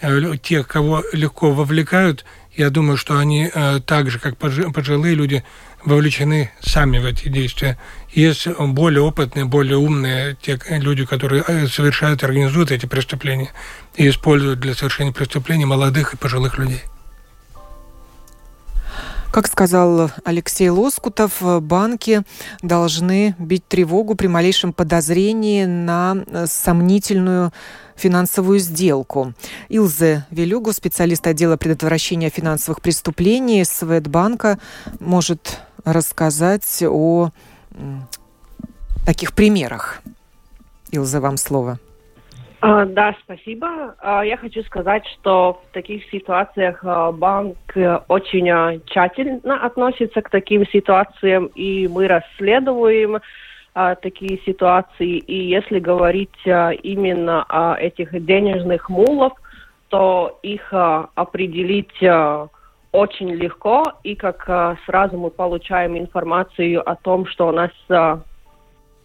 э, 0.00 0.32
тех, 0.42 0.66
кого 0.66 1.04
легко 1.12 1.52
вовлекают, 1.52 2.24
я 2.56 2.70
думаю, 2.70 2.96
что 2.96 3.18
они 3.18 3.50
э, 3.52 3.80
так 3.84 4.10
же, 4.10 4.18
как 4.18 4.36
пожилые 4.36 5.14
люди, 5.14 5.44
вовлечены 5.84 6.50
сами 6.60 6.98
в 6.98 7.06
эти 7.06 7.28
действия. 7.28 7.78
Есть 8.12 8.46
более 8.48 9.02
опытные, 9.02 9.44
более 9.44 9.78
умные 9.78 10.36
те 10.40 10.58
люди, 10.68 11.04
которые 11.04 11.42
совершают, 11.68 12.22
организуют 12.22 12.70
эти 12.70 12.86
преступления 12.86 13.50
и 13.96 14.08
используют 14.08 14.60
для 14.60 14.74
совершения 14.74 15.12
преступлений 15.12 15.64
молодых 15.64 16.14
и 16.14 16.16
пожилых 16.16 16.58
людей. 16.58 16.82
Как 19.30 19.46
сказал 19.46 20.10
Алексей 20.24 20.70
Лоскутов, 20.70 21.40
банки 21.62 22.22
должны 22.62 23.36
бить 23.38 23.64
тревогу 23.66 24.16
при 24.16 24.26
малейшем 24.26 24.72
подозрении 24.72 25.66
на 25.66 26.16
э, 26.26 26.46
сомнительную 26.48 27.52
финансовую 27.94 28.58
сделку. 28.58 29.32
Илзе 29.68 30.26
Велюгу, 30.30 30.72
специалист 30.72 31.24
отдела 31.28 31.56
предотвращения 31.56 32.28
финансовых 32.28 32.80
преступлений 32.80 33.64
Светбанка, 33.64 34.58
может 34.98 35.60
рассказать 35.84 36.82
о 36.82 37.30
таких 39.06 39.32
примерах. 39.32 40.02
Илзе, 40.90 41.20
вам 41.20 41.36
слово. 41.36 41.78
А, 42.62 42.84
да, 42.84 43.14
спасибо. 43.24 43.94
А, 44.00 44.22
я 44.22 44.36
хочу 44.36 44.62
сказать, 44.64 45.06
что 45.06 45.62
в 45.64 45.72
таких 45.72 46.04
ситуациях 46.10 46.80
а, 46.82 47.10
банк 47.10 47.56
э, 47.74 48.00
очень 48.08 48.82
тщательно 48.86 49.64
относится 49.64 50.20
к 50.20 50.28
таким 50.28 50.66
ситуациям, 50.66 51.46
и 51.54 51.88
мы 51.88 52.06
расследуем 52.06 53.18
такие 54.02 54.40
ситуации. 54.44 55.18
И 55.18 55.44
если 55.48 55.78
говорить 55.78 56.34
именно 56.44 57.44
о 57.44 57.76
этих 57.76 58.10
денежных 58.26 58.90
мулов, 58.90 59.32
то 59.90 60.40
их 60.42 60.72
определить 60.72 62.02
очень 62.90 63.30
легко, 63.30 63.84
и 64.02 64.16
как 64.16 64.76
сразу 64.86 65.16
мы 65.16 65.30
получаем 65.30 65.96
информацию 65.96 66.82
о 66.86 66.96
том, 66.96 67.26
что 67.26 67.46
у 67.46 67.52
нас 67.52 67.70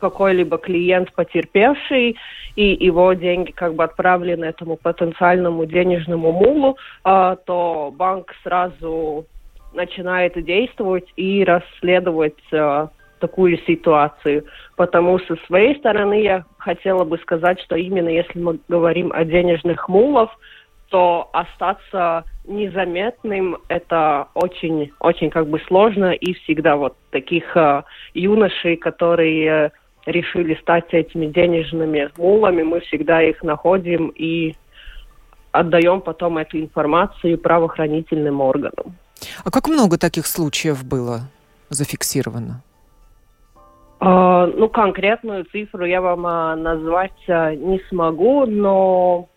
какой-либо 0.10 0.58
клиент 0.58 1.12
потерпевший, 1.14 2.16
и 2.56 2.86
его 2.86 3.14
деньги 3.14 3.52
как 3.52 3.74
бы 3.74 3.84
отправлены 3.84 4.46
этому 4.46 4.78
потенциальному 4.78 5.66
денежному 5.66 6.32
мулу, 6.32 6.78
а, 7.04 7.36
то 7.36 7.92
банк 7.96 8.34
сразу 8.44 9.26
начинает 9.74 10.34
действовать 10.46 11.08
и 11.16 11.44
расследовать 11.44 12.44
а, 12.54 12.90
такую 13.20 13.58
ситуацию. 13.66 14.46
Потому 14.76 15.20
со 15.20 15.36
своей 15.48 15.76
стороны 15.80 16.22
я 16.22 16.46
хотела 16.60 17.04
бы 17.04 17.18
сказать, 17.18 17.60
что 17.62 17.76
именно 17.76 18.10
если 18.10 18.40
мы 18.40 18.60
говорим 18.68 19.12
о 19.12 19.26
денежных 19.26 19.90
мулах, 19.90 20.30
то 20.90 21.30
остаться 21.34 22.24
незаметным 22.46 23.58
это 23.70 24.28
очень, 24.36 24.92
очень 25.00 25.32
как 25.32 25.48
бы 25.48 25.60
сложно 25.68 26.12
и 26.12 26.34
всегда 26.34 26.76
вот 26.76 26.96
таких 27.10 27.58
э, 27.58 27.82
юношей, 28.14 28.78
которые 28.78 29.72
решили 30.06 30.56
стать 30.62 30.94
этими 30.94 31.28
денежными 31.28 32.10
мулами, 32.18 32.64
мы 32.64 32.80
всегда 32.82 33.22
их 33.22 33.42
находим 33.44 34.10
и 34.10 34.56
отдаем 35.52 36.02
потом 36.02 36.38
эту 36.38 36.60
информацию 36.60 37.38
правоохранительным 37.38 38.42
органам. 38.42 38.96
А 39.44 39.52
как 39.52 39.68
много 39.68 39.98
таких 39.98 40.28
случаев 40.28 40.84
было 40.84 41.22
зафиксировано? 41.70 42.62
Uh, 44.02 44.54
ну, 44.58 44.68
конкретную 44.68 45.46
цифру 45.46 45.86
я 45.86 46.02
вам 46.02 46.28
uh, 46.28 46.56
назвать 46.56 47.14
uh, 47.28 47.56
не 47.56 47.80
смогу, 47.90 48.46
но... 48.46 49.30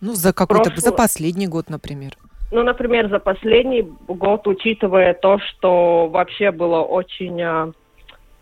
Ну, 0.00 0.12
за 0.14 0.32
какой-то, 0.32 0.70
прошлый... 0.70 0.80
за 0.80 0.92
последний 0.92 1.48
год, 1.48 1.68
например. 1.68 2.12
Ну, 2.52 2.62
например, 2.62 3.10
за 3.10 3.18
последний 3.18 3.82
год, 4.06 4.46
учитывая 4.46 5.12
то, 5.12 5.38
что 5.40 6.06
вообще 6.06 6.52
было 6.52 6.82
очень 6.82 7.40
Э, 7.40 7.72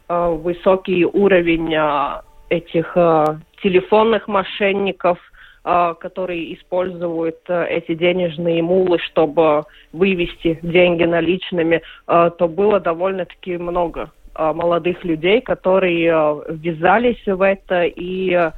высокий 0.09 1.05
уровень 1.05 1.75
э, 1.75 2.21
этих 2.51 2.93
э, 2.97 3.25
телефонных 3.63 4.29
мошенников, 4.29 5.19
которые 5.63 6.55
используют 6.55 7.39
эти 7.49 7.95
денежные 7.95 8.63
мулы, 8.63 8.99
чтобы 8.99 9.63
вывести 9.95 10.59
деньги 10.61 11.05
наличными, 11.05 11.81
то 12.05 12.49
было 12.49 12.81
довольно-таки 12.81 13.57
много 13.57 14.11
молодых 14.37 15.03
людей, 15.07 15.41
которые 15.41 16.43
ввязались 16.51 17.25
в 17.25 17.41
это, 17.41 17.85
и, 17.85 18.51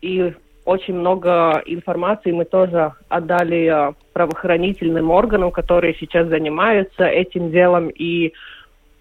и 0.00 0.32
очень 0.64 0.94
много 0.94 1.62
информации 1.66 2.32
мы 2.32 2.46
тоже 2.46 2.92
отдали 3.10 3.92
правоохранительным 4.14 5.10
органам, 5.10 5.50
которые 5.50 5.94
сейчас 6.00 6.28
занимаются 6.28 7.04
этим 7.04 7.50
делом, 7.50 7.88
и 7.88 8.32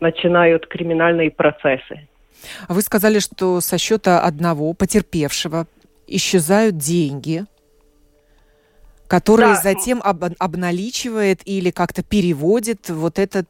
начинают 0.03 0.67
криминальные 0.67 1.31
процессы. 1.31 2.07
А 2.67 2.73
вы 2.73 2.81
сказали, 2.81 3.19
что 3.19 3.61
со 3.61 3.77
счета 3.77 4.19
одного 4.19 4.73
потерпевшего 4.73 5.65
исчезают 6.07 6.77
деньги, 6.77 7.45
которые 9.07 9.53
да. 9.53 9.61
затем 9.61 10.01
об, 10.03 10.23
обналичивает 10.37 11.39
или 11.45 11.71
как-то 11.71 12.03
переводит 12.03 12.89
вот 12.89 13.17
этот 13.17 13.47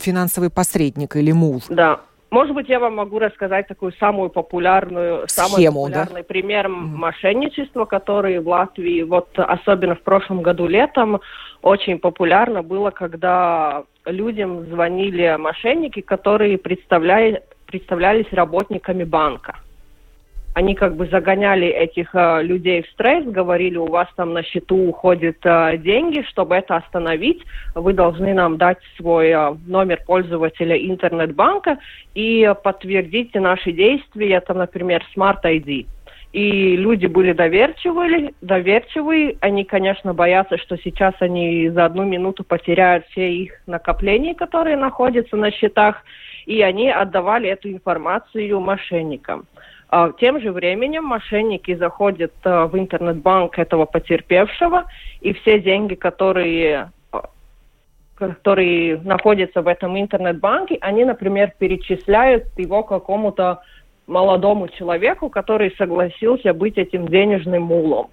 финансовый 0.00 0.50
посредник 0.50 1.16
или 1.16 1.32
мул. 1.32 1.62
Да. 1.68 2.00
Может 2.30 2.54
быть, 2.54 2.68
я 2.68 2.78
вам 2.78 2.94
могу 2.94 3.18
рассказать 3.18 3.66
такую 3.66 3.92
самую 3.94 4.30
популярную, 4.30 5.26
Схему, 5.26 5.48
самый 5.48 5.66
популярный 5.66 6.22
да? 6.22 6.28
пример 6.28 6.66
mm. 6.66 6.70
мошенничества, 6.70 7.86
который 7.86 8.38
в 8.38 8.48
Латвии, 8.48 9.02
вот 9.02 9.30
особенно 9.36 9.96
в 9.96 10.02
прошлом 10.02 10.40
году 10.42 10.68
летом, 10.68 11.20
очень 11.60 11.98
популярно 11.98 12.62
было, 12.62 12.90
когда 12.90 13.82
людям 14.10 14.66
звонили 14.66 15.36
мошенники, 15.38 16.00
которые 16.00 16.58
представляли, 16.58 17.42
представлялись 17.66 18.32
работниками 18.32 19.04
банка. 19.04 19.56
Они 20.52 20.74
как 20.74 20.96
бы 20.96 21.06
загоняли 21.06 21.68
этих 21.68 22.12
э, 22.12 22.42
людей 22.42 22.82
в 22.82 22.90
стресс, 22.90 23.24
говорили, 23.24 23.76
у 23.76 23.86
вас 23.86 24.08
там 24.16 24.32
на 24.32 24.42
счету 24.42 24.88
уходят 24.88 25.36
э, 25.44 25.76
деньги, 25.78 26.22
чтобы 26.28 26.56
это 26.56 26.76
остановить, 26.76 27.40
вы 27.76 27.92
должны 27.92 28.34
нам 28.34 28.56
дать 28.56 28.78
свой 28.96 29.28
э, 29.28 29.54
номер 29.68 30.00
пользователя 30.04 30.76
интернет-банка 30.76 31.78
и 32.16 32.52
подтвердите 32.64 33.38
наши 33.38 33.70
действия, 33.70 34.34
это, 34.34 34.52
например, 34.52 35.04
Smart 35.16 35.42
ID. 35.44 35.86
И 36.32 36.76
люди 36.76 37.06
были 37.06 37.32
доверчивые, 37.32 38.34
доверчивые. 38.40 39.36
Они, 39.40 39.64
конечно, 39.64 40.14
боятся, 40.14 40.58
что 40.58 40.76
сейчас 40.76 41.14
они 41.18 41.68
за 41.70 41.84
одну 41.84 42.04
минуту 42.04 42.44
потеряют 42.44 43.04
все 43.06 43.32
их 43.32 43.60
накопления, 43.66 44.34
которые 44.34 44.76
находятся 44.76 45.36
на 45.36 45.50
счетах, 45.50 46.04
и 46.46 46.62
они 46.62 46.88
отдавали 46.88 47.48
эту 47.48 47.70
информацию 47.70 48.60
мошенникам. 48.60 49.46
А 49.88 50.12
тем 50.12 50.40
же 50.40 50.52
временем 50.52 51.02
мошенники 51.02 51.74
заходят 51.74 52.32
а, 52.44 52.66
в 52.66 52.78
интернет-банк 52.78 53.58
этого 53.58 53.86
потерпевшего, 53.86 54.84
и 55.20 55.32
все 55.32 55.58
деньги, 55.58 55.94
которые 55.94 56.90
которые 58.14 59.00
находятся 59.02 59.62
в 59.62 59.66
этом 59.66 59.98
интернет-банке, 59.98 60.76
они, 60.82 61.06
например, 61.06 61.54
перечисляют 61.58 62.44
его 62.58 62.82
какому-то 62.82 63.62
молодому 64.10 64.68
человеку, 64.68 65.30
который 65.30 65.74
согласился 65.78 66.52
быть 66.52 66.76
этим 66.76 67.08
денежным 67.08 67.62
мулом. 67.62 68.08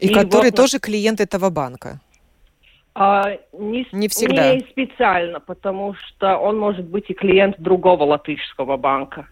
И, 0.00 0.08
и 0.08 0.12
который 0.14 0.50
вот, 0.50 0.56
тоже 0.56 0.78
клиент 0.78 1.20
этого 1.20 1.50
банка? 1.50 2.00
А, 2.94 3.36
не, 3.52 3.86
не 3.92 4.08
всегда. 4.08 4.54
Не 4.54 4.60
специально, 4.60 5.40
потому 5.40 5.94
что 5.94 6.36
он 6.36 6.58
может 6.58 6.86
быть 6.86 7.08
и 7.08 7.14
клиент 7.14 7.56
другого 7.58 8.04
латышского 8.04 8.76
банка. 8.76 9.28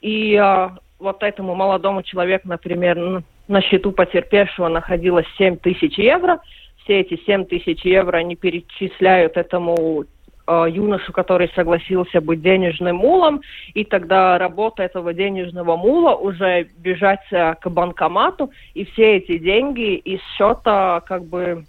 И 0.00 0.34
а, 0.36 0.78
вот 0.98 1.22
этому 1.22 1.54
молодому 1.54 2.02
человеку, 2.02 2.48
например, 2.48 3.22
на 3.48 3.60
счету 3.60 3.92
потерпевшего 3.92 4.68
находилось 4.68 5.26
7 5.36 5.56
тысяч 5.58 5.98
евро. 5.98 6.40
Все 6.84 7.00
эти 7.00 7.20
7 7.26 7.44
тысяч 7.44 7.84
евро 7.84 8.16
они 8.16 8.36
перечисляют 8.36 9.36
этому 9.36 10.04
Э, 10.52 10.66
юношу, 10.68 11.12
который 11.12 11.48
согласился 11.54 12.20
быть 12.20 12.42
денежным 12.42 12.96
мулом, 12.96 13.40
и 13.72 13.84
тогда 13.84 14.36
работа 14.36 14.82
этого 14.82 15.14
денежного 15.14 15.76
мула 15.76 16.16
уже 16.16 16.66
бежать 16.76 17.20
э, 17.30 17.54
к 17.54 17.70
банкомату 17.70 18.50
и 18.74 18.84
все 18.84 19.18
эти 19.18 19.38
деньги 19.38 19.94
из 19.94 20.18
счета 20.36 21.02
как 21.06 21.24
бы 21.24 21.66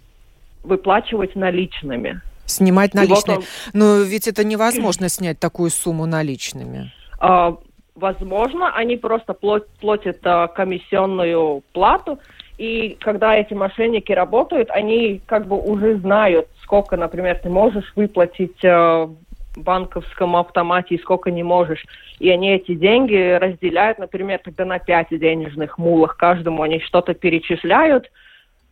выплачивать 0.64 1.36
наличными. 1.36 2.20
Снимать 2.46 2.92
наличные. 2.92 3.36
Вот 3.36 3.44
он... 3.44 3.44
Но 3.72 4.02
ведь 4.02 4.26
это 4.26 4.42
невозможно 4.42 5.08
снять 5.08 5.38
такую 5.38 5.70
сумму 5.70 6.06
наличными. 6.06 6.92
А, 7.20 7.56
возможно, 7.94 8.74
они 8.74 8.96
просто 8.96 9.32
платят 9.32 10.18
а, 10.24 10.48
комиссионную 10.48 11.62
плату, 11.72 12.18
и 12.58 12.96
когда 13.00 13.36
эти 13.36 13.54
мошенники 13.54 14.12
работают, 14.12 14.70
они 14.70 15.20
как 15.26 15.46
бы 15.46 15.58
уже 15.58 15.96
знают, 15.98 16.48
сколько, 16.62 16.96
например, 16.96 17.38
ты 17.42 17.48
можешь 17.48 17.92
выплатить 17.96 18.62
в 18.62 19.16
банковском 19.56 20.36
автомате 20.36 20.94
и 20.94 21.00
сколько 21.00 21.30
не 21.30 21.42
можешь. 21.42 21.84
И 22.18 22.30
они 22.30 22.52
эти 22.54 22.74
деньги 22.74 23.34
разделяют, 23.34 23.98
например, 23.98 24.40
тогда 24.42 24.64
на 24.64 24.78
пять 24.78 25.08
денежных 25.10 25.78
мулах. 25.78 26.16
Каждому 26.16 26.62
они 26.62 26.80
что-то 26.80 27.14
перечисляют, 27.14 28.10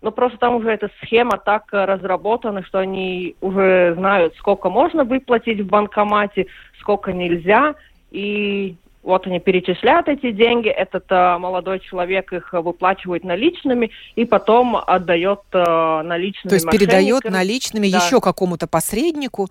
но 0.03 0.11
просто 0.13 0.39
там 0.39 0.57
уже 0.57 0.71
эта 0.71 0.89
схема 1.03 1.37
так 1.37 1.65
разработана, 1.71 2.65
что 2.65 2.79
они 2.79 3.37
уже 3.41 3.95
знают, 3.97 4.35
сколько 4.37 4.71
можно 4.71 5.05
выплатить 5.05 5.61
в 5.61 5.67
банкомате, 5.67 6.47
сколько 6.79 7.13
нельзя. 7.13 7.75
И 8.11 8.77
вот 9.03 9.27
они 9.27 9.41
перечисляют 9.41 10.09
эти 10.09 10.31
деньги, 10.31 10.69
этот 10.69 11.05
э, 11.09 11.39
молодой 11.39 11.81
человек 11.81 12.33
их 12.33 12.53
выплачивает 12.53 13.25
наличными 13.25 13.91
и 14.15 14.25
потом 14.25 14.77
отдает 14.77 15.41
э, 15.53 16.03
наличными 16.03 16.51
То 16.51 16.55
есть 16.55 16.71
передает 16.71 17.25
наличными 17.25 17.91
да. 17.91 17.99
еще 17.99 18.21
какому-то 18.21 18.67
посреднику, 18.67 19.49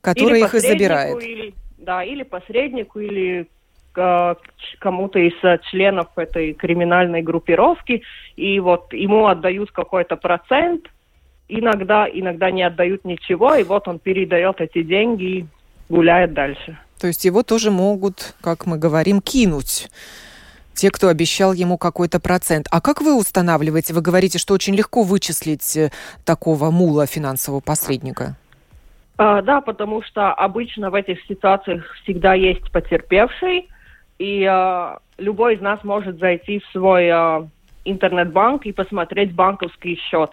который 0.00 0.38
или 0.40 0.46
их 0.46 0.54
и 0.54 0.58
забирает. 0.60 1.22
Или, 1.22 1.54
да, 1.76 2.02
или 2.02 2.22
посреднику, 2.22 3.00
или 3.00 3.46
э, 3.94 4.34
кому-то 4.78 5.18
из 5.18 5.34
э, 5.42 5.58
членов 5.70 6.06
этой 6.16 6.54
криминальной 6.54 7.20
группировки, 7.20 8.02
и 8.36 8.58
вот 8.58 8.94
ему 8.94 9.26
отдают 9.26 9.70
какой-то 9.70 10.16
процент, 10.16 10.86
иногда, 11.48 12.08
иногда 12.10 12.50
не 12.50 12.62
отдают 12.62 13.04
ничего, 13.04 13.54
и 13.54 13.64
вот 13.64 13.86
он 13.86 13.98
передает 13.98 14.62
эти 14.62 14.82
деньги 14.82 15.24
и 15.24 15.46
гуляет 15.90 16.32
дальше. 16.32 16.78
То 16.98 17.06
есть 17.06 17.24
его 17.24 17.42
тоже 17.42 17.70
могут, 17.70 18.34
как 18.40 18.66
мы 18.66 18.78
говорим, 18.78 19.20
кинуть 19.20 19.88
те, 20.74 20.90
кто 20.90 21.08
обещал 21.08 21.52
ему 21.52 21.76
какой-то 21.76 22.20
процент. 22.20 22.68
А 22.70 22.80
как 22.80 23.00
вы 23.00 23.16
устанавливаете? 23.18 23.94
Вы 23.94 24.00
говорите, 24.00 24.38
что 24.38 24.54
очень 24.54 24.76
легко 24.76 25.02
вычислить 25.02 25.76
э, 25.76 25.90
такого 26.24 26.70
мула 26.70 27.06
финансового 27.06 27.60
посредника. 27.60 28.36
А, 29.16 29.42
да, 29.42 29.60
потому 29.60 30.02
что 30.02 30.32
обычно 30.32 30.90
в 30.90 30.94
этих 30.94 31.20
ситуациях 31.24 31.84
всегда 32.02 32.34
есть 32.34 32.70
потерпевший, 32.70 33.68
и 34.20 34.44
а, 34.44 34.98
любой 35.18 35.56
из 35.56 35.60
нас 35.60 35.82
может 35.82 36.20
зайти 36.20 36.60
в 36.60 36.66
свой 36.72 37.08
а, 37.08 37.48
интернет-банк 37.84 38.64
и 38.64 38.72
посмотреть 38.72 39.34
банковский 39.34 39.96
счет. 39.96 40.30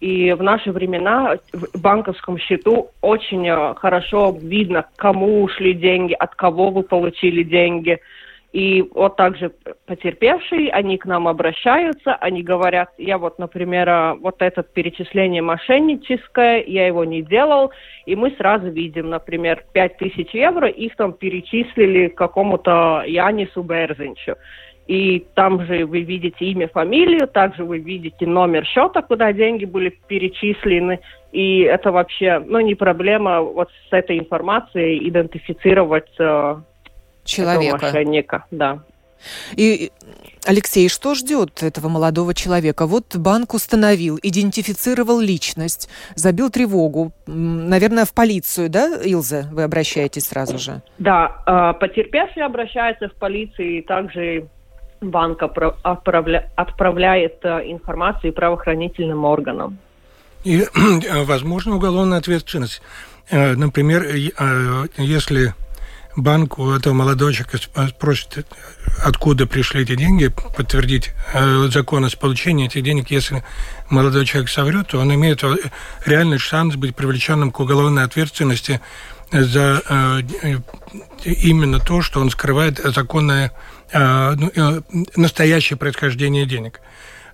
И 0.00 0.32
в 0.32 0.42
наши 0.42 0.72
времена 0.72 1.38
в 1.52 1.80
банковском 1.80 2.38
счету 2.38 2.90
очень 3.00 3.48
э, 3.48 3.74
хорошо 3.76 4.36
видно, 4.38 4.86
кому 4.96 5.42
ушли 5.42 5.72
деньги, 5.72 6.12
от 6.12 6.34
кого 6.34 6.70
вы 6.70 6.82
получили 6.82 7.42
деньги. 7.42 7.98
И 8.52 8.82
вот 8.94 9.16
также 9.16 9.52
потерпевшие, 9.86 10.70
они 10.70 10.98
к 10.98 11.04
нам 11.04 11.28
обращаются, 11.28 12.14
они 12.14 12.42
говорят, 12.42 12.90
я 12.96 13.18
вот, 13.18 13.38
например, 13.38 13.88
э, 13.88 14.14
вот 14.20 14.36
это 14.40 14.62
перечисление 14.62 15.40
мошенническое, 15.40 16.62
я 16.66 16.86
его 16.86 17.04
не 17.04 17.22
делал, 17.22 17.72
и 18.04 18.14
мы 18.16 18.32
сразу 18.32 18.68
видим, 18.68 19.08
например, 19.08 19.64
5000 19.72 20.34
евро, 20.34 20.68
их 20.68 20.94
там 20.96 21.14
перечислили 21.14 22.08
какому-то 22.08 23.02
Янису 23.06 23.62
Берзинчу 23.62 24.36
и 24.86 25.26
там 25.34 25.64
же 25.66 25.84
вы 25.84 26.02
видите 26.02 26.44
имя, 26.44 26.68
фамилию, 26.68 27.26
также 27.26 27.64
вы 27.64 27.78
видите 27.78 28.26
номер 28.26 28.64
счета, 28.64 29.02
куда 29.02 29.32
деньги 29.32 29.64
были 29.64 29.90
перечислены, 30.06 31.00
и 31.32 31.60
это 31.60 31.90
вообще, 31.90 32.38
ну, 32.44 32.60
не 32.60 32.74
проблема 32.74 33.40
вот 33.40 33.68
с 33.88 33.92
этой 33.92 34.18
информацией 34.18 35.08
идентифицировать 35.08 36.10
э, 36.18 36.56
человека. 37.24 37.76
Этого 37.76 37.92
мошенника, 37.92 38.44
да. 38.50 38.78
И, 39.56 39.90
Алексей, 40.46 40.88
что 40.88 41.14
ждет 41.14 41.62
этого 41.62 41.88
молодого 41.88 42.32
человека? 42.32 42.86
Вот 42.86 43.16
банк 43.16 43.54
установил, 43.54 44.18
идентифицировал 44.22 45.18
личность, 45.18 45.88
забил 46.14 46.50
тревогу. 46.50 47.12
Наверное, 47.26 48.04
в 48.04 48.14
полицию, 48.14 48.70
да, 48.70 48.96
Илза, 49.02 49.48
вы 49.52 49.64
обращаетесь 49.64 50.26
сразу 50.26 50.58
же? 50.58 50.82
Да, 50.98 51.42
э, 51.46 51.80
потерпевший 51.80 52.44
обращается 52.44 53.08
в 53.08 53.14
полицию, 53.14 53.78
и 53.78 53.82
также 53.82 54.48
банк 55.00 55.42
отправля, 55.42 56.50
отправляет 56.56 57.44
э, 57.44 57.70
информацию 57.70 58.32
правоохранительным 58.32 59.24
органам. 59.24 59.78
И, 60.44 60.64
возможно, 61.24 61.76
уголовная 61.76 62.18
ответственность. 62.18 62.82
Э, 63.30 63.54
например, 63.54 64.02
э, 64.04 64.86
если 64.96 65.54
банк 66.16 66.58
у 66.58 66.70
этого 66.70 66.94
молодого 66.94 67.32
человека 67.32 67.58
спросит, 67.88 68.46
откуда 69.04 69.46
пришли 69.46 69.82
эти 69.82 69.96
деньги, 69.96 70.30
подтвердить 70.56 71.12
законность 71.68 72.18
получения 72.18 72.66
этих 72.66 72.82
денег, 72.82 73.10
если 73.10 73.44
молодой 73.90 74.24
человек 74.24 74.48
соврет, 74.48 74.88
то 74.88 74.98
он 74.98 75.12
имеет 75.12 75.44
реальный 76.06 76.38
шанс 76.38 76.76
быть 76.76 76.96
привлеченным 76.96 77.50
к 77.50 77.60
уголовной 77.60 78.04
ответственности 78.04 78.80
за 79.30 80.22
именно 81.22 81.80
то, 81.80 82.00
что 82.00 82.20
он 82.20 82.30
скрывает 82.30 82.78
законное 82.78 83.52
Э, 83.52 83.52
э, 83.52 83.75
настоящее 83.92 85.76
происхождение 85.76 86.46
денег. 86.46 86.80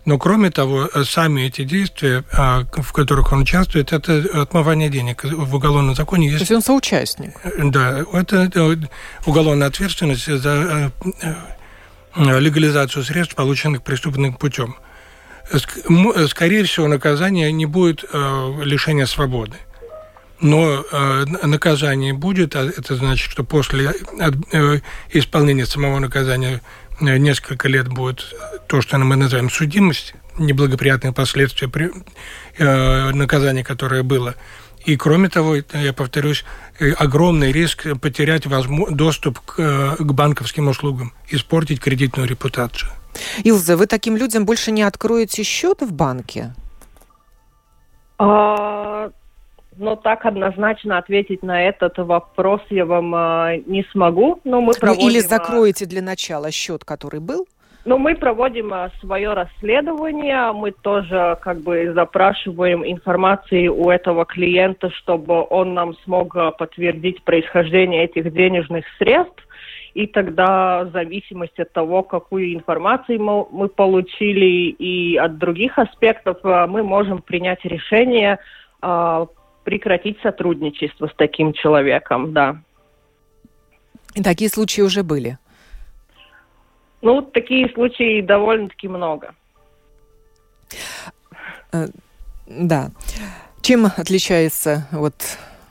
Но 0.04 0.18
кроме 0.18 0.50
того, 0.50 0.88
сами 1.04 1.42
эти 1.42 1.62
действия, 1.62 2.24
э, 2.32 2.64
в 2.82 2.92
которых 2.92 3.32
он 3.32 3.42
участвует, 3.42 3.92
это 3.92 4.42
отмывание 4.42 4.88
денег. 4.88 5.22
В 5.22 5.54
уголовном 5.54 5.94
законе 5.94 6.26
есть... 6.26 6.38
То 6.38 6.42
есть 6.42 6.52
он 6.52 6.62
соучастник? 6.62 7.34
Да, 7.58 8.04
это 8.12 8.50
уголовная 9.26 9.68
ответственность 9.68 10.26
за 10.26 10.90
легализацию 12.16 13.04
средств, 13.04 13.36
полученных 13.36 13.82
преступным 13.82 14.34
путем. 14.34 14.74
Скорее 16.28 16.64
всего, 16.64 16.88
наказание 16.88 17.52
не 17.52 17.66
будет 17.66 18.02
лишения 18.02 19.06
свободы 19.06 19.56
но 20.42 20.85
э, 20.90 21.24
наказание 21.46 22.12
будет, 22.12 22.57
а 22.57 22.64
это 22.64 22.96
значит, 22.96 23.31
что 23.31 23.44
после 23.44 23.92
э, 24.52 24.81
исполнения 25.11 25.66
самого 25.66 26.00
наказания 26.00 26.61
э, 27.00 27.16
несколько 27.16 27.68
лет 27.68 27.88
будет 27.88 28.35
то, 28.66 28.83
что 28.83 28.98
мы 28.98 29.16
называем 29.16 29.50
судимость, 29.50 30.14
неблагоприятные 30.38 31.12
последствия 31.12 31.68
при, 31.68 31.90
э, 32.59 33.11
наказания, 33.12 33.64
которое 33.64 34.02
было. 34.02 34.35
И 34.85 34.96
кроме 34.96 35.28
того, 35.28 35.57
я 35.72 35.92
повторюсь, 35.92 36.44
э, 36.81 36.90
огромный 36.90 37.52
риск 37.52 37.87
потерять 38.00 38.46
возможно, 38.46 38.96
доступ 38.96 39.38
к, 39.40 39.55
э, 39.59 39.96
к 39.96 40.12
банковским 40.12 40.68
услугам, 40.68 41.12
испортить 41.28 41.81
кредитную 41.81 42.28
репутацию. 42.28 42.90
Илза, 43.44 43.76
вы 43.76 43.87
таким 43.87 44.16
людям 44.16 44.44
больше 44.44 44.72
не 44.72 44.83
откроете 44.83 45.44
счет 45.44 45.83
в 45.83 45.92
банке? 45.92 46.55
А, 48.18 49.11
но 49.83 49.97
так 49.97 50.25
однозначно 50.25 50.97
ответить 50.97 51.42
на 51.42 51.68
этот 51.68 51.99
вопрос 51.99 52.61
я 52.71 52.87
вам 52.87 53.14
э, 53.14 53.62
не 53.66 53.85
смогу. 53.90 54.40
Но 54.45 54.61
мы 54.61 54.75
проводим, 54.75 55.05
ну, 55.05 55.11
или 55.11 55.18
закроете 55.18 55.87
для 55.87 56.01
начала 56.01 56.53
счет, 56.53 56.85
который 56.85 57.18
был? 57.21 57.47
Ну, 57.85 57.99
мы 57.99 58.14
проводим 58.14 58.73
а, 58.73 58.90
свое 59.01 59.33
расследование, 59.35 60.53
мы 60.53 60.71
тоже 60.71 61.37
как 61.42 61.62
бы 61.62 61.92
запрашиваем 61.92 62.87
информации 62.87 63.66
у 63.66 63.90
этого 63.90 64.25
клиента, 64.25 64.88
чтобы 64.90 65.45
он 65.51 65.75
нам 65.75 65.95
смог 66.05 66.33
подтвердить 66.59 67.25
происхождение 67.25 68.05
этих 68.05 68.33
денежных 68.33 68.85
средств. 68.99 69.42
И 69.95 70.07
тогда 70.07 70.85
в 70.85 70.92
зависимости 70.92 71.61
от 71.61 71.73
того, 71.73 72.05
какую 72.05 72.55
информацию 72.55 73.21
мы, 73.21 73.47
мы 73.51 73.68
получили 73.68 74.71
и 74.71 75.16
от 75.16 75.38
других 75.38 75.77
аспектов, 75.77 76.38
мы 76.45 76.85
можем 76.85 77.21
принять 77.21 77.64
решение 77.64 78.38
прекратить 79.64 80.20
сотрудничество 80.22 81.09
с 81.09 81.14
таким 81.16 81.53
человеком, 81.53 82.33
да. 82.33 82.61
И 84.14 84.22
такие 84.22 84.51
случаи 84.51 84.83
уже 84.83 85.03
были? 85.03 85.38
Ну, 87.01 87.22
такие 87.22 87.68
случаи 87.72 88.20
довольно-таки 88.20 88.88
много. 88.88 89.35
Э, 91.72 91.88
да. 92.46 92.90
Чем 93.61 93.87
отличается 93.87 94.87
вот 94.92 95.14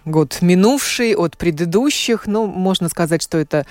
год 0.06 0.42
минувший 0.42 1.16
от 1.16 1.38
предыдущих? 1.38 2.28
Ну, 2.28 2.48
можно 2.48 2.90
сказать, 2.90 3.22
что 3.22 3.38
это 3.38 3.66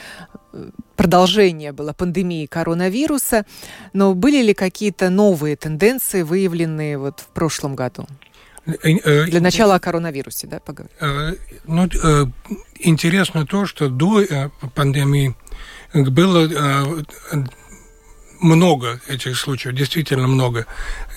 э, 0.53 0.71
продолжение 0.97 1.73
было 1.73 1.93
пандемии 1.93 2.47
коронавируса. 2.47 3.45
Но 3.93 4.15
были 4.15 4.43
ли 4.43 4.55
какие-то 4.55 5.11
новые 5.11 5.57
тенденции, 5.57 6.23
выявленные 6.23 6.99
вот 6.99 7.21
в 7.21 7.29
прошлом 7.29 7.75
году? 7.75 8.07
Э, 8.83 8.91
э, 8.91 9.25
Для 9.27 9.41
начала 9.41 9.77
о 9.77 9.81
коронавирусе, 9.81 10.47
да, 10.47 10.61
поговорим. 10.61 10.95
Э, 11.01 11.35
ну, 11.67 11.89
интересно 12.79 13.47
то, 13.47 13.67
что 13.67 13.89
до 13.89 14.51
пандемии 14.75 15.35
было 15.95 16.49
много 18.41 19.01
этих 19.07 19.37
случаев, 19.37 19.75
действительно 19.75 20.27
много. 20.27 20.67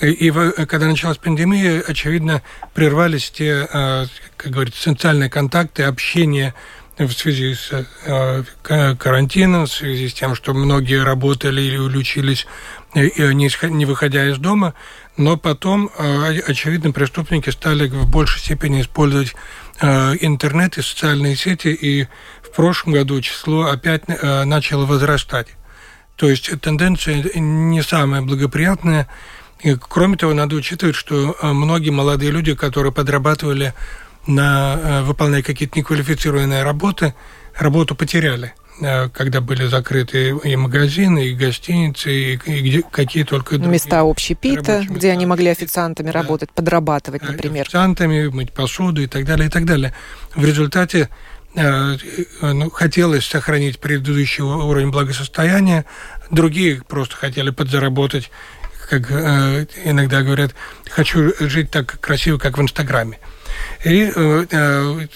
И 0.01 0.29
когда 0.31 0.87
началась 0.87 1.17
пандемия, 1.17 1.81
очевидно, 1.87 2.41
прервались 2.73 3.31
те, 3.31 3.67
как 4.35 4.51
говорится, 4.51 4.81
социальные 4.81 5.29
контакты, 5.29 5.83
общение 5.83 6.53
в 6.97 7.11
связи 7.11 7.55
с 7.55 7.85
карантином, 8.61 9.67
в 9.67 9.71
связи 9.71 10.09
с 10.09 10.13
тем, 10.13 10.35
что 10.35 10.53
многие 10.53 11.01
работали 11.01 11.61
или 11.61 11.77
учились, 11.77 12.45
не 12.95 13.85
выходя 13.85 14.29
из 14.29 14.37
дома. 14.37 14.73
Но 15.17 15.37
потом, 15.37 15.89
очевидно, 16.47 16.91
преступники 16.91 17.49
стали 17.49 17.87
в 17.87 18.09
большей 18.09 18.39
степени 18.41 18.81
использовать 18.81 19.35
интернет 19.81 20.77
и 20.77 20.81
социальные 20.81 21.35
сети, 21.35 21.67
и 21.67 22.07
в 22.41 22.55
прошлом 22.55 22.93
году 22.93 23.19
число 23.21 23.65
опять 23.65 24.07
начало 24.07 24.85
возрастать. 24.85 25.47
То 26.15 26.29
есть 26.29 26.49
тенденция 26.61 27.23
не 27.35 27.81
самая 27.81 28.21
благоприятная. 28.21 29.07
И, 29.61 29.75
кроме 29.75 30.17
того, 30.17 30.33
надо 30.33 30.55
учитывать, 30.55 30.95
что 30.95 31.35
э, 31.41 31.53
многие 31.53 31.89
молодые 31.89 32.31
люди, 32.31 32.53
которые 32.53 32.91
подрабатывали 32.91 33.73
на 34.27 34.75
э, 34.75 35.01
выполняя 35.03 35.41
какие-то 35.41 35.79
неквалифицированные 35.79 36.63
работы, 36.63 37.13
работу 37.55 37.95
потеряли 37.95 38.47
э, 38.47 38.62
когда 39.13 39.41
были 39.41 39.65
закрыты 39.65 40.35
и 40.43 40.55
магазины, 40.55 41.27
и 41.27 41.33
гостиницы, 41.33 42.11
и, 42.11 42.35
и 42.35 42.83
какие 42.91 43.23
только 43.23 43.57
другие 43.57 43.71
места 43.71 44.01
общепита, 44.01 44.83
где 44.87 45.11
они 45.11 45.25
могли 45.25 45.49
официантами 45.49 46.07
да. 46.07 46.21
работать, 46.21 46.51
подрабатывать, 46.51 47.23
например. 47.23 47.63
Официантами, 47.63 48.27
мыть 48.27 48.51
посуду 48.51 49.01
и 49.01 49.07
так 49.07 49.25
далее, 49.25 49.47
и 49.47 49.49
так 49.49 49.65
далее. 49.65 49.93
В 50.35 50.45
результате 50.45 51.09
Э, 51.55 51.97
ну, 52.41 52.71
хотелось 52.71 53.25
сохранить 53.25 53.79
предыдущий 53.79 54.43
уровень 54.43 54.89
благосостояния, 54.89 55.85
другие 56.31 56.81
просто 56.81 57.15
хотели 57.15 57.51
подзаработать, 57.51 58.31
как 58.89 59.11
э, 59.11 59.67
иногда 59.85 60.23
говорят, 60.23 60.55
хочу 60.89 61.31
жить 61.39 61.69
так 61.69 61.99
красиво, 61.99 62.39
как 62.39 62.57
в 62.57 62.61
Инстаграме. 62.61 63.19
И 63.85 64.11
э, 64.15 65.07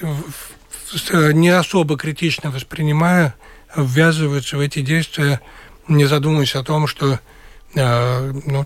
не 1.33 1.49
особо 1.49 1.97
критично 1.97 2.51
воспринимая, 2.51 3.33
ввязываются 3.77 4.57
в 4.57 4.59
эти 4.59 4.81
действия, 4.81 5.39
не 5.87 6.05
задумываясь 6.05 6.55
о 6.55 6.63
том, 6.63 6.87
что 6.87 7.19
ну, 7.75 8.65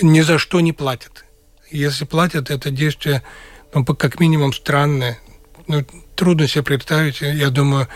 ни 0.00 0.20
за 0.20 0.38
что 0.38 0.60
не 0.60 0.72
платят. 0.72 1.24
Если 1.70 2.04
платят, 2.04 2.50
это 2.50 2.70
действие 2.70 3.22
ну, 3.74 3.84
как 3.84 4.20
минимум 4.20 4.52
странное, 4.52 5.18
ну, 5.66 5.84
трудно 6.14 6.46
себе 6.46 6.64
представить, 6.64 7.20
я 7.20 7.50
думаю, 7.50 7.88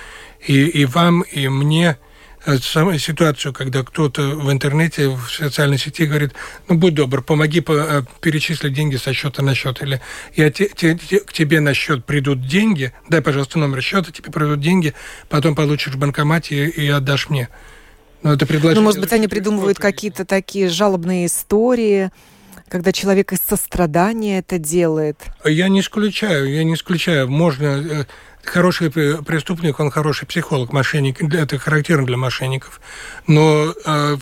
и, 0.46 0.64
и 0.66 0.85
вам, 0.85 1.22
и 1.22 1.48
мне 1.48 1.90
э, 1.90 2.06
ситуацию, 2.47 3.53
когда 3.53 3.83
кто-то 3.83 4.23
в 4.23 4.51
интернете, 4.53 5.09
в 5.09 5.29
социальной 5.29 5.79
сети 5.79 6.07
говорит, 6.07 6.33
ну, 6.69 6.77
будь 6.77 6.95
добр, 6.95 7.23
помоги 7.23 7.61
по, 7.61 7.73
э, 7.73 8.03
перечислить 8.21 8.73
деньги 8.73 8.97
со 8.97 9.13
счета 9.13 9.43
на 9.43 9.55
счет, 9.55 9.83
или 9.83 10.01
я 10.35 10.51
те, 10.51 10.69
те, 10.69 10.97
те, 10.97 11.21
к 11.21 11.33
тебе 11.33 11.61
на 11.61 11.75
счет 11.75 12.05
придут 12.05 12.47
деньги, 12.47 12.93
дай, 13.09 13.21
пожалуйста, 13.21 13.59
номер 13.59 13.83
счета, 13.83 14.13
тебе 14.13 14.31
придут 14.31 14.61
деньги, 14.61 14.95
потом 15.29 15.55
получишь 15.55 15.95
в 15.95 15.99
банкомате 15.99 16.67
и, 16.69 16.87
и 16.87 16.89
отдашь 16.89 17.29
мне. 17.29 17.49
Но 18.23 18.33
это 18.33 18.47
предложение... 18.47 18.81
Ну, 18.81 18.83
может 18.83 19.01
быть, 19.01 19.13
они 19.13 19.29
придумывают 19.29 19.79
какие-то 19.79 20.25
такие 20.25 20.69
жалобные 20.69 21.27
истории, 21.27 22.11
когда 22.68 22.92
человек 22.92 23.33
из 23.33 23.40
сострадания 23.40 24.38
это 24.38 24.59
делает? 24.59 25.16
Я 25.44 25.68
не 25.68 25.81
исключаю, 25.81 26.52
я 26.52 26.64
не 26.64 26.74
исключаю. 26.74 27.29
Можно... 27.29 27.64
Э, 27.64 28.05
хороший 28.46 28.90
преступник, 28.90 29.81
он 29.81 29.90
хороший 29.90 30.26
психолог, 30.26 30.72
мошенник. 30.72 31.22
Это 31.35 31.59
характерно 31.59 32.07
для 32.07 32.16
мошенников. 32.16 32.81
Но 33.26 33.74
э, 33.85 34.16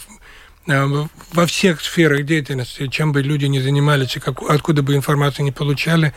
во 0.67 1.47
всех 1.47 1.81
сферах 1.83 2.25
деятельности, 2.25 2.89
чем 2.89 3.13
бы 3.13 3.23
люди 3.23 3.45
ни 3.47 3.59
занимались, 3.59 4.17
и 4.17 4.21
как, 4.21 4.43
откуда 4.43 4.83
бы 4.83 4.95
информацию 4.95 5.45
не 5.45 5.53
получали, 5.53 6.15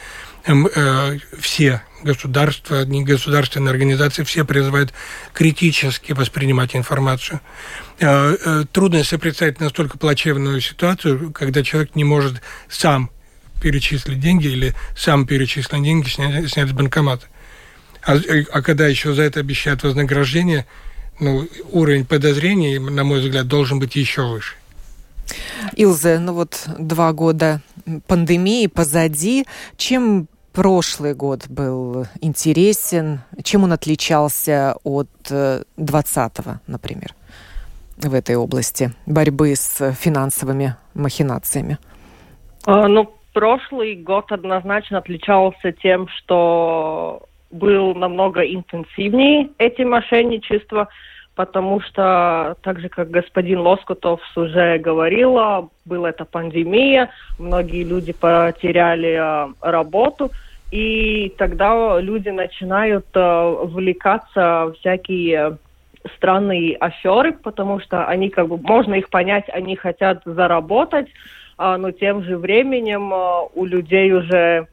все 1.39 1.81
государства, 2.03 2.85
не 2.85 3.03
государственные 3.03 3.71
организации, 3.71 4.23
все 4.23 4.45
призывают 4.45 4.93
критически 5.33 6.13
воспринимать 6.13 6.75
информацию. 6.75 7.41
Э, 7.99 8.35
э, 8.43 8.65
трудно 8.71 9.03
себе 9.03 9.19
представить 9.19 9.59
настолько 9.59 9.97
плачевную 9.97 10.61
ситуацию, 10.61 11.31
когда 11.31 11.63
человек 11.63 11.95
не 11.95 12.03
может 12.03 12.41
сам 12.69 13.09
перечислить 13.61 14.19
деньги 14.19 14.47
или 14.47 14.75
сам 14.95 15.25
перечислить 15.25 15.83
деньги 15.83 16.07
снять, 16.07 16.49
снять 16.49 16.69
с 16.69 16.73
банкомата. 16.73 17.25
А, 18.03 18.17
а 18.51 18.61
когда 18.61 18.87
еще 18.87 19.13
за 19.13 19.23
это 19.23 19.39
обещают 19.39 19.83
вознаграждение, 19.83 20.65
ну, 21.19 21.47
уровень 21.71 22.05
подозрений, 22.05 22.79
на 22.79 23.03
мой 23.03 23.19
взгляд, 23.19 23.47
должен 23.47 23.79
быть 23.79 23.95
еще 23.95 24.23
выше. 24.23 24.55
Илзе, 25.75 26.19
ну 26.19 26.33
вот 26.33 26.67
два 26.79 27.11
года 27.13 27.61
пандемии 28.07 28.67
позади. 28.67 29.45
Чем 29.75 30.27
прошлый 30.53 31.13
год 31.13 31.47
был 31.49 32.07
интересен? 32.21 33.21
Чем 33.43 33.63
он 33.63 33.73
отличался 33.73 34.75
от 34.83 35.09
2020, 35.29 36.39
э, 36.39 36.41
например, 36.67 37.13
в 37.97 38.13
этой 38.13 38.35
области 38.35 38.91
борьбы 39.05 39.55
с 39.55 39.93
финансовыми 39.93 40.75
махинациями? 40.93 41.77
А, 42.65 42.87
ну, 42.87 43.13
прошлый 43.33 43.95
год 43.95 44.31
однозначно 44.31 44.97
отличался 44.97 45.71
тем, 45.71 46.07
что 46.07 47.26
был 47.51 47.95
намного 47.95 48.41
интенсивнее 48.41 49.49
эти 49.57 49.83
мошенничества, 49.83 50.89
потому 51.35 51.81
что, 51.81 52.55
так 52.61 52.79
же 52.79 52.89
как 52.89 53.09
господин 53.09 53.59
Лоскутов 53.59 54.21
уже 54.35 54.77
говорила, 54.79 55.69
была 55.85 56.09
эта 56.09 56.25
пандемия, 56.25 57.11
многие 57.37 57.83
люди 57.83 58.13
потеряли 58.13 59.13
а, 59.13 59.49
работу– 59.61 60.31
и 60.71 61.33
тогда 61.37 61.99
люди 61.99 62.29
начинают 62.29 63.05
увлекаться 63.15 64.65
в 64.65 64.73
всякие 64.79 65.57
странные 66.15 66.75
аферы, 66.75 67.33
потому 67.33 67.79
что 67.79 68.05
они 68.05 68.29
как 68.29 68.47
бы, 68.47 68.57
можно 68.57 68.95
их 68.95 69.09
понять, 69.09 69.45
они 69.49 69.75
хотят 69.75 70.21
заработать, 70.25 71.07
э, 71.57 71.75
но 71.77 71.91
тем 71.91 72.23
же 72.23 72.37
временем 72.37 73.11
у 73.53 73.65
людей 73.65 74.13
уже 74.13 74.67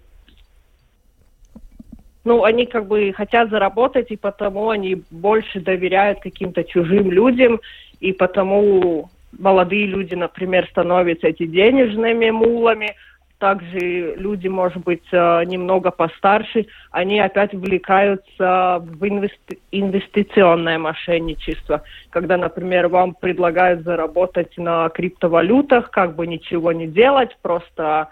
ну, 2.25 2.45
они 2.45 2.67
как 2.67 2.87
бы 2.87 3.13
хотят 3.13 3.51
заработать, 3.51 4.11
и 4.11 4.17
потому 4.17 4.71
они 4.71 5.03
больше 5.11 5.61
доверяют 5.61 6.21
каким-то 6.21 6.65
чужим 6.65 7.11
людям, 7.11 7.61
и 8.01 8.13
потому 8.13 9.11
молодые 9.39 9.87
люди, 9.87 10.15
например, 10.15 10.67
становятся 10.71 11.29
эти 11.29 11.47
денежными 11.47 12.31
мулами, 12.31 12.95
также 13.39 14.15
люди, 14.17 14.49
может 14.49 14.79
быть, 14.85 15.05
э, 15.13 15.45
немного 15.45 15.91
постарше, 15.91 16.67
они 16.91 17.21
опять 17.21 17.53
вовлекаются 17.53 18.81
в 18.81 19.07
инвести 19.07 19.59
инвестиционное 19.71 20.79
мошенничество, 20.79 21.83
когда, 22.11 22.39
например, 22.39 22.89
вам 22.89 23.13
предлагают 23.13 23.83
заработать 23.83 24.57
на 24.57 24.89
криптовалютах, 24.89 25.91
как 25.91 26.15
бы 26.15 26.27
ничего 26.27 26.73
не 26.73 26.87
делать, 26.87 27.37
просто 27.43 28.09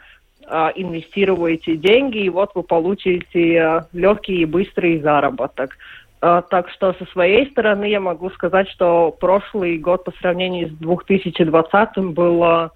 инвестируете 0.76 1.76
деньги, 1.76 2.18
и 2.18 2.28
вот 2.28 2.50
вы 2.54 2.62
получите 2.62 3.54
э, 3.54 3.80
легкий 3.92 4.42
и 4.42 4.44
быстрый 4.44 5.00
заработок. 5.00 5.76
Так 6.20 6.70
что 6.70 6.92
со 6.92 7.04
своей 7.06 7.50
стороны 7.50 7.86
я 7.86 7.98
могу 7.98 8.30
сказать, 8.30 8.68
что 8.68 9.10
прошлый 9.10 9.76
год 9.76 10.04
по 10.04 10.12
сравнению 10.20 10.68
с 10.68 10.72
2020 10.74 11.98
был 12.14 12.70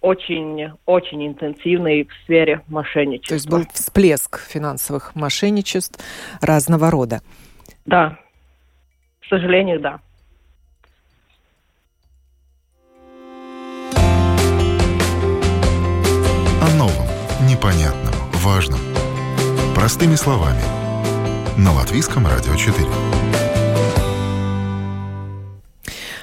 очень-очень 0.00 1.26
интенсивный 1.26 2.04
в 2.04 2.24
сфере 2.24 2.62
мошенничества. 2.68 3.28
То 3.28 3.34
есть 3.34 3.50
был 3.50 3.64
всплеск 3.74 4.38
финансовых 4.38 5.14
мошенничеств 5.14 6.02
разного 6.40 6.90
рода. 6.90 7.20
Да, 7.84 8.16
к 9.20 9.26
сожалению, 9.28 9.78
да. 9.78 10.00
Непонятном, 17.56 18.12
важном. 18.34 18.78
Простыми 19.74 20.14
словами. 20.14 20.60
На 21.56 21.72
Латвийском 21.72 22.26
радио 22.26 22.54
4. 22.54 22.86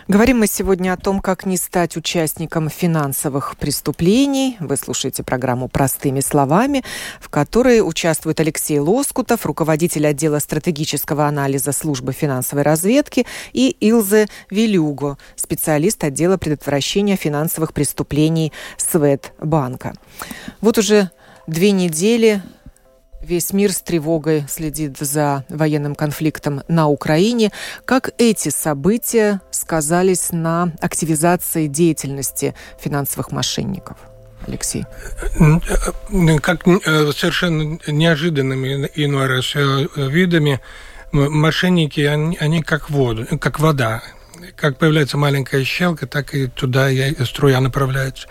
Говорим 0.08 0.38
мы 0.38 0.48
сегодня 0.48 0.94
о 0.94 0.98
том, 0.98 1.22
как 1.22 1.48
не 1.48 1.58
стать 1.58 1.98
участником 1.98 2.70
финансовых 2.70 3.58
преступлений. 3.58 4.58
Вы 4.60 4.78
слушаете 4.78 5.24
программу 5.24 5.70
«Простыми 5.70 6.20
словами», 6.20 6.84
в 7.20 7.30
которой 7.30 7.80
участвует 7.80 8.40
Алексей 8.40 8.78
Лоскутов, 8.78 9.48
руководитель 9.48 10.06
отдела 10.06 10.38
стратегического 10.38 11.26
анализа 11.26 11.72
службы 11.72 12.14
финансовой 12.14 12.64
разведки, 12.64 13.26
и 13.54 13.76
Илзе 13.80 14.28
Вилюго, 14.52 15.18
специалист 15.36 16.04
отдела 16.04 16.38
предотвращения 16.38 17.16
финансовых 17.16 17.74
преступлений 17.74 18.54
Светбанка. 18.78 19.96
Вот 20.62 20.78
уже 20.78 21.10
две 21.48 21.72
недели 21.72 22.42
Весь 23.24 23.54
мир 23.54 23.72
с 23.72 23.82
тревогой 23.82 24.44
следит 24.50 24.98
за 24.98 25.46
военным 25.48 25.96
конфликтом 25.96 26.62
на 26.68 26.90
Украине. 26.90 27.54
Как 27.86 28.10
эти 28.18 28.50
события 28.50 29.40
сказались 29.50 30.34
на 30.34 30.74
активизации 30.82 31.68
деятельности 31.68 32.54
финансовых 32.78 33.32
мошенников? 33.32 33.96
Алексей? 34.46 34.86
Как 36.42 36.68
э, 36.68 37.12
совершенно 37.16 37.80
неожиданными 37.88 38.90
иной 38.96 39.28
раз 39.28 39.56
э, 39.56 39.88
видами 39.96 40.60
мошенники, 41.14 42.02
они, 42.02 42.36
они 42.42 42.62
как, 42.62 42.90
воду, 42.90 43.26
как 43.40 43.62
вода. 43.62 44.04
Как 44.58 44.78
появляется 44.78 45.18
маленькая 45.18 45.64
щелка, 45.64 46.08
так 46.08 46.36
и 46.36 46.48
туда 46.48 46.90
струя 47.24 47.62
направляется. 47.62 48.28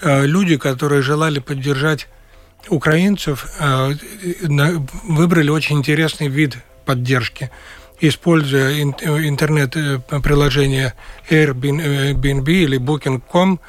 Э, 0.00 0.26
люди, 0.26 0.56
которые 0.56 1.02
желали 1.02 1.38
поддержать 1.38 2.08
украинцев, 2.68 3.46
выбрали 5.04 5.50
очень 5.50 5.78
интересный 5.78 6.26
вид 6.26 6.58
поддержки– 6.84 7.48
используя 8.00 8.80
интернет-приложение 8.80 10.94
Airbnb 11.30 12.48
или 12.48 12.78
Booking.com, 12.78 13.60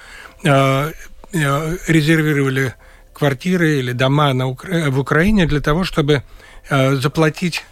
э, 0.43 0.91
э, 1.33 1.77
резервировали 1.87 2.75
квартиры 3.13 3.79
или 3.79 3.93
дома 3.93 4.33
на 4.33 4.47
Укра... 4.47 4.89
в 4.89 4.99
Украине 4.99 5.45
для 5.45 5.61
того, 5.61 5.83
чтобы 5.83 6.23
э, 6.69 6.95
заплатить 6.95 7.63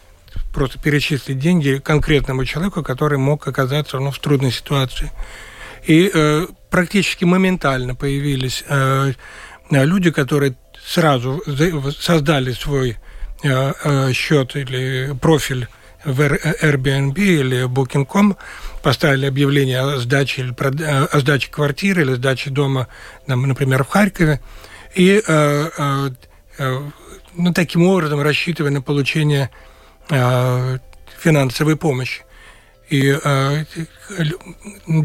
просто 0.53 0.77
перечислить 0.79 1.39
деньги 1.39 1.81
конкретному 1.83 2.45
человеку, 2.45 2.83
который 2.83 3.17
мог 3.17 3.47
оказаться 3.47 3.99
ну, 3.99 4.11
в 4.11 4.19
трудной 4.19 4.51
ситуации. 4.51 5.11
И 5.87 6.09
э, 6.13 6.47
практически 6.69 7.25
моментально 7.25 7.95
появились 7.95 8.63
э, 8.67 9.13
люди, 9.69 10.11
которые 10.11 10.55
сразу 10.83 11.43
создали 11.97 12.53
свой 12.53 12.97
э, 13.43 13.73
э, 13.83 14.13
счет 14.13 14.55
или 14.55 15.15
профиль 15.21 15.67
в 16.03 16.21
Airbnb 16.21 17.17
или 17.17 17.65
Booking.com 17.65 18.37
поставили 18.83 19.25
объявление 19.25 19.79
о 19.79 19.97
сдаче, 19.97 20.43
или 20.43 20.83
о 20.83 21.19
сдаче 21.19 21.49
квартиры 21.49 22.03
или 22.03 22.13
сдаче 22.13 22.51
дома, 22.51 22.87
например, 23.25 23.83
в 23.83 23.87
Харькове, 23.87 24.39
и 24.93 25.21
э, 25.25 25.69
э, 25.77 26.09
э, 26.59 26.81
ну, 27.33 27.53
таким 27.53 27.87
образом 27.87 28.21
рассчитывая 28.21 28.71
на 28.71 28.81
получение 28.81 29.49
финансовой 31.17 31.75
помощи. 31.75 32.21
И 32.89 33.17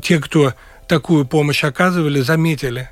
те, 0.03 0.19
кто 0.19 0.53
такую 0.90 1.24
помощь 1.24 1.64
оказывали, 1.64 2.20
заметили 2.20 2.90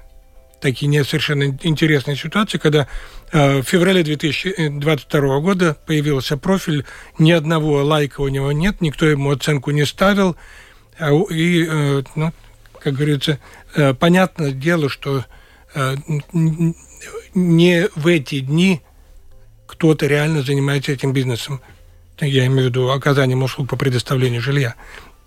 такие 0.60 0.88
не 0.88 1.04
совершенно 1.04 1.56
интересные 1.62 2.16
ситуации, 2.16 2.58
когда 2.58 2.88
Э, 3.30 3.60
в 3.60 3.62
феврале 3.62 4.02
2022 4.02 5.40
года 5.40 5.76
появился 5.86 6.36
профиль, 6.36 6.84
ни 7.18 7.30
одного 7.30 7.84
лайка 7.84 8.22
у 8.22 8.28
него 8.28 8.52
нет, 8.52 8.80
никто 8.80 9.06
ему 9.06 9.30
оценку 9.30 9.70
не 9.70 9.84
ставил. 9.84 10.36
А 10.98 11.12
и, 11.30 11.66
э, 11.68 12.02
ну, 12.14 12.32
как 12.80 12.94
говорится, 12.94 13.38
э, 13.74 13.94
понятное 13.94 14.52
дело, 14.52 14.88
что 14.88 15.24
не 17.34 17.88
в 17.94 18.06
эти 18.06 18.40
дни 18.40 18.80
кто-то 19.66 20.06
реально 20.06 20.40
занимается 20.40 20.92
этим 20.92 21.12
бизнесом. 21.12 21.60
Я 22.18 22.46
имею 22.46 22.62
в 22.62 22.70
виду 22.70 22.90
оказанием 22.90 23.42
услуг 23.42 23.68
по 23.68 23.76
предоставлению 23.76 24.40
жилья. 24.40 24.74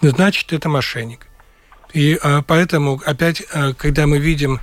Значит, 0.01 0.51
это 0.51 0.67
мошенник. 0.67 1.27
И 1.93 2.19
поэтому 2.47 3.01
опять, 3.05 3.43
когда 3.77 4.07
мы 4.07 4.17
видим 4.17 4.59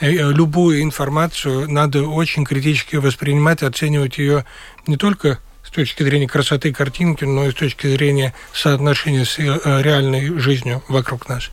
Э, 0.00 0.10
любую 0.32 0.82
информацию 0.82 1.70
надо 1.70 2.02
очень 2.04 2.44
критически 2.44 2.96
воспринимать, 2.96 3.62
оценивать 3.62 4.16
ее 4.16 4.46
не 4.86 4.96
только 4.96 5.38
с 5.62 5.70
точки 5.70 6.02
зрения 6.02 6.26
красоты 6.26 6.72
картинки, 6.72 7.24
но 7.24 7.46
и 7.46 7.50
с 7.50 7.54
точки 7.54 7.86
зрения 7.86 8.32
соотношения 8.52 9.26
с 9.26 9.38
э, 9.38 9.42
реальной 9.82 10.38
жизнью 10.38 10.82
вокруг 10.88 11.28
нас. 11.28 11.50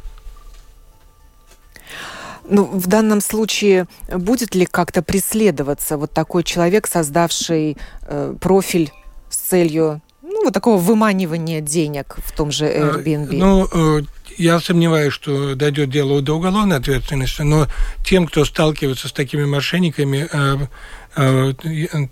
Ну, 2.50 2.64
в 2.64 2.88
данном 2.88 3.20
случае 3.20 3.88
будет 4.08 4.56
ли 4.56 4.66
как-то 4.66 5.02
преследоваться 5.02 5.98
вот 5.98 6.14
такой 6.14 6.46
человек, 6.46 6.88
создавший 6.88 7.76
э, 8.04 8.34
профиль 8.40 8.94
с 9.30 9.36
целью 9.36 10.02
ну, 10.22 10.46
вот 10.46 10.54
такого 10.54 10.78
выманивания 10.78 11.60
денег 11.60 12.16
в 12.24 12.32
том 12.32 12.52
же 12.52 12.66
Airbnb? 12.66 13.36
Ну, 13.36 13.68
э, 14.00 14.04
я 14.38 14.60
сомневаюсь, 14.60 15.14
что 15.14 15.56
дойдет 15.56 15.90
дело 15.90 16.22
до 16.22 16.36
уголовной 16.36 16.78
ответственности, 16.78 17.42
но 17.42 17.68
тем, 18.04 18.28
кто 18.28 18.46
сталкивается 18.46 19.08
с 19.08 19.12
такими 19.12 19.46
мошенниками, 19.46 20.28
э, 20.32 20.68
э, 21.16 22.08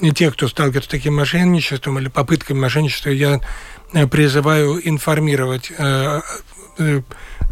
не 0.00 0.12
те, 0.12 0.30
кто 0.30 0.46
сталкивается 0.46 0.88
с 0.88 0.90
таким 0.90 1.16
мошенничеством 1.16 1.98
или 1.98 2.08
попытками 2.08 2.58
мошенничества, 2.58 3.10
я 3.10 3.40
э, 3.92 4.06
призываю 4.06 4.86
информировать 4.88 5.72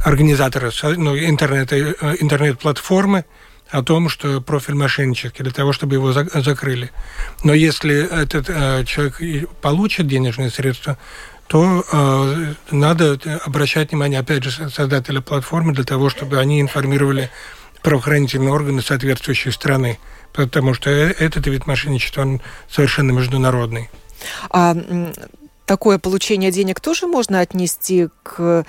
организатора 0.05 0.71
ну, 0.97 1.19
интернета, 1.19 1.77
интернет-платформы 2.21 3.25
о 3.71 3.83
том, 3.83 4.09
что 4.09 4.41
профиль 4.41 4.75
мошеннический, 4.75 5.43
для 5.43 5.53
того, 5.53 5.75
чтобы 5.75 5.97
его 5.97 6.13
закрыли. 6.13 6.91
Но 7.45 7.53
если 7.53 8.23
этот 8.23 8.87
человек 8.87 9.51
получит 9.61 10.07
денежные 10.07 10.49
средства, 10.49 10.97
то 11.49 11.83
э, 11.91 12.55
надо 12.71 13.19
обращать 13.45 13.91
внимание, 13.91 14.21
опять 14.21 14.45
же, 14.45 14.71
создателя 14.71 15.21
платформы 15.21 15.73
для 15.73 15.85
того, 15.85 16.11
чтобы 16.11 16.39
они 16.39 16.61
информировали 16.61 17.31
правоохранительные 17.83 18.53
органы 18.53 18.83
соответствующей 18.83 19.51
страны, 19.51 19.99
потому 20.33 20.75
что 20.75 20.91
э, 20.91 21.11
этот 21.19 21.47
вид 21.47 21.67
мошенничества, 21.67 22.23
он 22.23 22.41
совершенно 22.71 23.13
международный. 23.13 23.89
А 24.51 24.77
такое 25.65 25.99
получение 25.99 26.51
денег 26.51 26.81
тоже 26.81 27.07
можно 27.07 27.41
отнести 27.41 28.09
к 28.23 28.65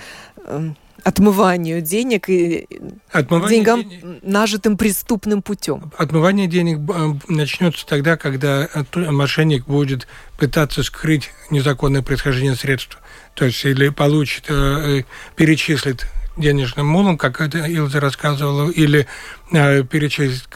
эм, 0.46 0.76
отмыванию 1.04 1.80
денег 1.80 2.28
и 2.28 2.66
Отмывание 3.10 3.58
деньгам, 3.58 3.88
денег... 3.88 4.22
нажитым 4.22 4.76
преступным 4.76 5.42
путем. 5.42 5.92
Отмывание 5.96 6.46
денег 6.46 6.78
э, 6.88 7.14
начнется 7.28 7.86
тогда, 7.86 8.16
когда 8.16 8.68
мошенник 8.94 9.66
будет 9.66 10.06
пытаться 10.38 10.82
скрыть 10.82 11.30
незаконное 11.50 12.02
происхождение 12.02 12.54
средств. 12.54 12.98
То 13.34 13.44
есть 13.44 13.64
или 13.64 13.88
получит, 13.88 14.46
э, 14.48 15.00
э, 15.00 15.02
перечислит 15.36 16.06
денежным 16.36 16.86
мулом, 16.86 17.18
как 17.18 17.40
это 17.40 17.58
Илза 17.66 18.00
рассказывала, 18.00 18.70
или 18.70 19.06
перечислит, 19.50 20.48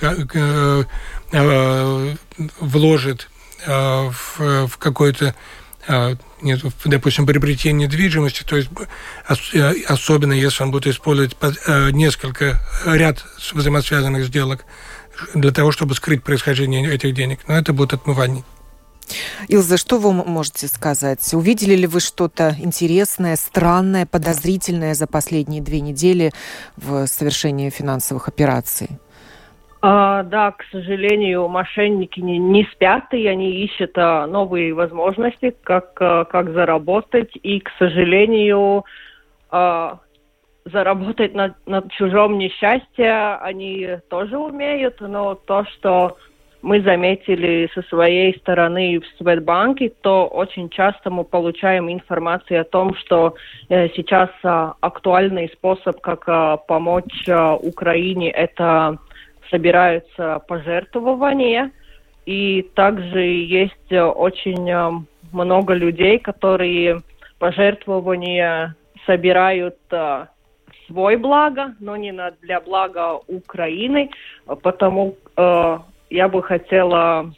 вложит 2.61 3.29
в 3.67 4.79
какой-то 4.79 5.35
нет, 5.89 6.19
допустим, 6.85 7.27
приобретение 7.27 7.87
недвижимости, 7.87 8.43
то 8.45 8.57
есть 8.57 8.71
э, 9.55 9.73
особенно 9.87 10.33
если 10.33 10.63
он 10.63 10.71
будет 10.71 10.87
использовать 10.87 11.37
э, 11.41 11.91
несколько 11.91 12.61
ряд 12.87 13.25
взаимосвязанных 13.53 14.27
сделок 14.27 14.65
для 15.35 15.51
того, 15.53 15.73
чтобы 15.73 15.95
скрыть 15.95 16.23
происхождение 16.23 16.93
этих 16.93 17.15
денег. 17.15 17.41
Но 17.49 17.57
это 17.57 17.73
будет 17.73 17.95
отмывание. 17.95 18.45
Илза, 19.49 19.77
что 19.77 19.99
вы 19.99 20.13
можете 20.13 20.67
сказать? 20.67 21.35
Увидели 21.35 21.75
ли 21.75 21.87
вы 21.87 22.01
что-то 22.01 22.57
интересное, 22.59 23.37
странное, 23.37 24.07
подозрительное 24.07 24.95
за 24.95 25.07
последние 25.07 25.61
две 25.61 25.81
недели 25.81 26.33
в 26.77 27.07
совершении 27.07 27.71
финансовых 27.71 28.29
операций? 28.29 28.89
А, 29.87 30.23
да, 30.23 30.53
к 30.53 30.65
сожалению, 30.73 31.47
мошенники 31.47 32.19
не, 32.19 32.39
не 32.39 32.65
спят, 32.73 33.13
и 33.13 33.27
они 33.27 33.51
ищут 33.65 33.91
а, 33.99 34.27
новые 34.27 34.73
возможности, 34.73 35.55
как, 35.63 36.01
а, 36.01 36.25
как 36.25 36.55
заработать. 36.55 37.31
И, 37.43 37.61
к 37.61 37.71
сожалению, 37.79 38.85
заработать 40.65 41.35
на, 41.35 41.55
на 41.67 41.83
чужом 41.91 42.39
несчастье 42.39 43.37
они 43.43 43.99
тоже 44.09 44.39
умеют, 44.39 45.03
но 45.03 45.35
то, 45.35 45.67
что 45.67 46.17
мы 46.63 46.81
заметили 46.81 47.71
со 47.75 47.83
своей 47.83 48.35
стороны 48.39 49.01
в 49.01 49.19
Светбанке, 49.19 49.93
то 50.01 50.27
очень 50.27 50.71
часто 50.71 51.11
мы 51.11 51.25
получаем 51.25 51.93
информацию 51.93 52.63
о 52.63 52.65
том, 52.65 52.97
что 52.97 53.35
э, 53.69 53.91
сейчас 53.91 54.31
актуальный 54.43 55.51
способ, 55.51 56.01
как 56.01 56.25
помочь 56.67 57.29
Украине, 57.61 58.31
это 58.31 58.99
собираются 59.55 60.41
пожертвования, 60.49 61.71
и 62.27 62.63
также 62.75 63.21
есть 63.21 63.91
э, 63.93 64.03
очень 64.03 64.69
э, 64.69 64.91
много 65.31 65.75
людей, 65.75 66.19
которые 66.19 67.03
пожертвования 67.39 68.75
собирают 69.07 69.77
э, 69.93 70.27
свой 70.89 71.17
благо, 71.17 71.75
но 71.79 71.97
не 71.97 72.11
на, 72.11 72.33
для 72.43 72.61
блага 72.61 73.21
Украины, 73.29 74.11
потому 74.63 75.17
э, 75.37 75.79
я 76.11 76.29
бы 76.29 76.43
хотела 76.43 77.33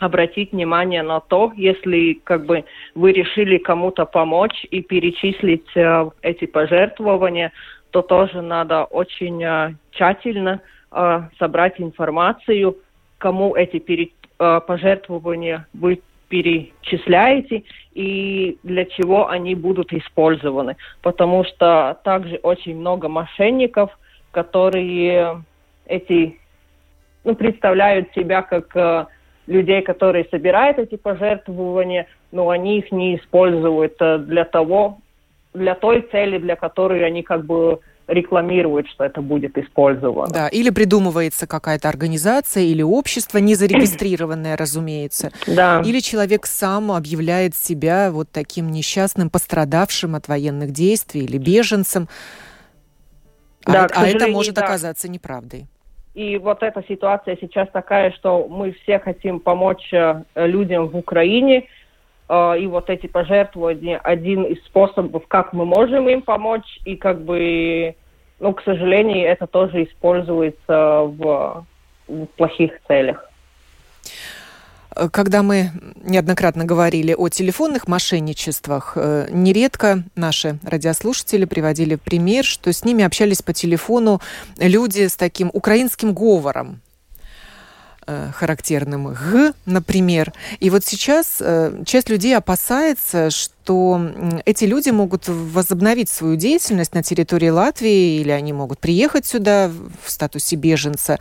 обратить 0.00 0.50
внимание 0.50 1.04
на 1.04 1.20
то, 1.20 1.52
если 1.54 2.14
как 2.24 2.44
бы 2.44 2.64
вы 2.96 3.12
решили 3.12 3.58
кому-то 3.58 4.04
помочь 4.04 4.66
и 4.72 4.82
перечислить 4.82 5.76
э, 5.76 6.10
эти 6.22 6.46
пожертвования, 6.46 7.52
то 7.92 8.02
тоже 8.02 8.42
надо 8.42 8.82
очень 8.84 9.44
э, 9.44 9.74
тщательно 9.92 10.60
Э, 10.94 11.22
собрать 11.38 11.80
информацию, 11.80 12.76
кому 13.18 13.54
эти 13.54 13.78
пере, 13.78 14.10
пожертвования 14.36 15.66
вы 15.72 16.02
перечисляете 16.28 17.62
и 17.94 18.58
для 18.62 18.84
чего 18.86 19.28
они 19.28 19.54
будут 19.54 19.92
использованы. 19.92 20.76
Потому 21.02 21.44
что 21.44 21.98
также 22.04 22.36
очень 22.42 22.76
много 22.76 23.08
мошенников, 23.08 23.96
которые 24.32 25.42
эти, 25.86 26.38
ну, 27.24 27.34
представляют 27.36 28.12
себя 28.14 28.42
как 28.42 28.74
э, 28.76 29.06
людей, 29.46 29.82
которые 29.82 30.26
собирают 30.30 30.78
эти 30.78 30.96
пожертвования, 30.96 32.06
но 32.32 32.48
они 32.48 32.78
их 32.78 32.92
не 32.92 33.16
используют 33.16 33.96
э, 34.00 34.18
для 34.18 34.44
того, 34.44 34.98
для 35.54 35.74
той 35.74 36.00
цели, 36.10 36.38
для 36.38 36.56
которой 36.56 37.04
они 37.04 37.22
как 37.22 37.44
бы 37.44 37.80
рекламирует, 38.06 38.88
что 38.88 39.04
это 39.04 39.20
будет 39.22 39.56
использовано. 39.56 40.32
Да, 40.32 40.48
или 40.48 40.70
придумывается 40.70 41.46
какая-то 41.46 41.88
организация 41.88 42.64
или 42.64 42.82
общество, 42.82 43.38
не 43.38 43.54
зарегистрированное, 43.54 44.56
разумеется. 44.56 45.30
Да. 45.46 45.82
Или 45.84 46.00
человек 46.00 46.46
сам 46.46 46.92
объявляет 46.92 47.54
себя 47.54 48.10
вот 48.10 48.28
таким 48.30 48.70
несчастным, 48.70 49.30
пострадавшим 49.30 50.14
от 50.14 50.28
военных 50.28 50.72
действий 50.72 51.24
или 51.24 51.38
беженцем. 51.38 52.08
Да, 53.64 53.84
а, 53.84 54.02
а 54.02 54.06
это 54.06 54.26
может 54.28 54.54
да. 54.54 54.64
оказаться 54.64 55.08
неправдой. 55.08 55.66
И 56.14 56.36
вот 56.36 56.62
эта 56.62 56.84
ситуация 56.86 57.38
сейчас 57.40 57.68
такая, 57.72 58.10
что 58.12 58.46
мы 58.48 58.72
все 58.82 58.98
хотим 58.98 59.40
помочь 59.40 59.92
э, 59.92 60.22
людям 60.34 60.88
в 60.88 60.96
Украине, 60.96 61.68
и 62.58 62.66
вот 62.66 62.88
эти 62.88 63.06
пожертвования 63.06 63.98
один 63.98 64.44
из 64.44 64.58
способов, 64.64 65.26
как 65.28 65.52
мы 65.52 65.64
можем 65.64 66.08
им 66.08 66.22
помочь, 66.22 66.80
и 66.84 66.96
как 66.96 67.22
бы 67.22 67.94
ну, 68.42 68.52
к 68.52 68.62
сожалению, 68.64 69.28
это 69.28 69.46
тоже 69.46 69.84
используется 69.84 71.02
в, 71.02 71.64
в 72.08 72.26
плохих 72.36 72.72
целях. 72.88 73.24
Когда 75.12 75.42
мы 75.42 75.70
неоднократно 76.02 76.64
говорили 76.64 77.14
о 77.16 77.28
телефонных 77.28 77.86
мошенничествах, 77.86 78.94
э, 78.96 79.28
нередко 79.30 80.02
наши 80.16 80.58
радиослушатели 80.64 81.44
приводили 81.44 81.94
пример, 81.94 82.44
что 82.44 82.72
с 82.72 82.84
ними 82.84 83.04
общались 83.04 83.42
по 83.42 83.52
телефону 83.52 84.20
люди 84.58 85.06
с 85.06 85.16
таким 85.16 85.48
украинским 85.52 86.12
говором. 86.12 86.80
Э, 88.04 88.32
характерным 88.34 89.14
«г», 89.14 89.52
например. 89.64 90.32
И 90.58 90.70
вот 90.70 90.84
сейчас 90.84 91.36
э, 91.38 91.84
часть 91.86 92.08
людей 92.08 92.36
опасается, 92.36 93.30
что 93.30 94.10
эти 94.44 94.64
люди 94.64 94.90
могут 94.90 95.28
возобновить 95.28 96.08
свою 96.08 96.34
деятельность 96.34 96.94
на 96.94 97.04
территории 97.04 97.50
Латвии, 97.50 98.20
или 98.20 98.30
они 98.30 98.52
могут 98.52 98.80
приехать 98.80 99.24
сюда 99.24 99.70
в 100.04 100.10
статусе 100.10 100.56
беженца. 100.56 101.20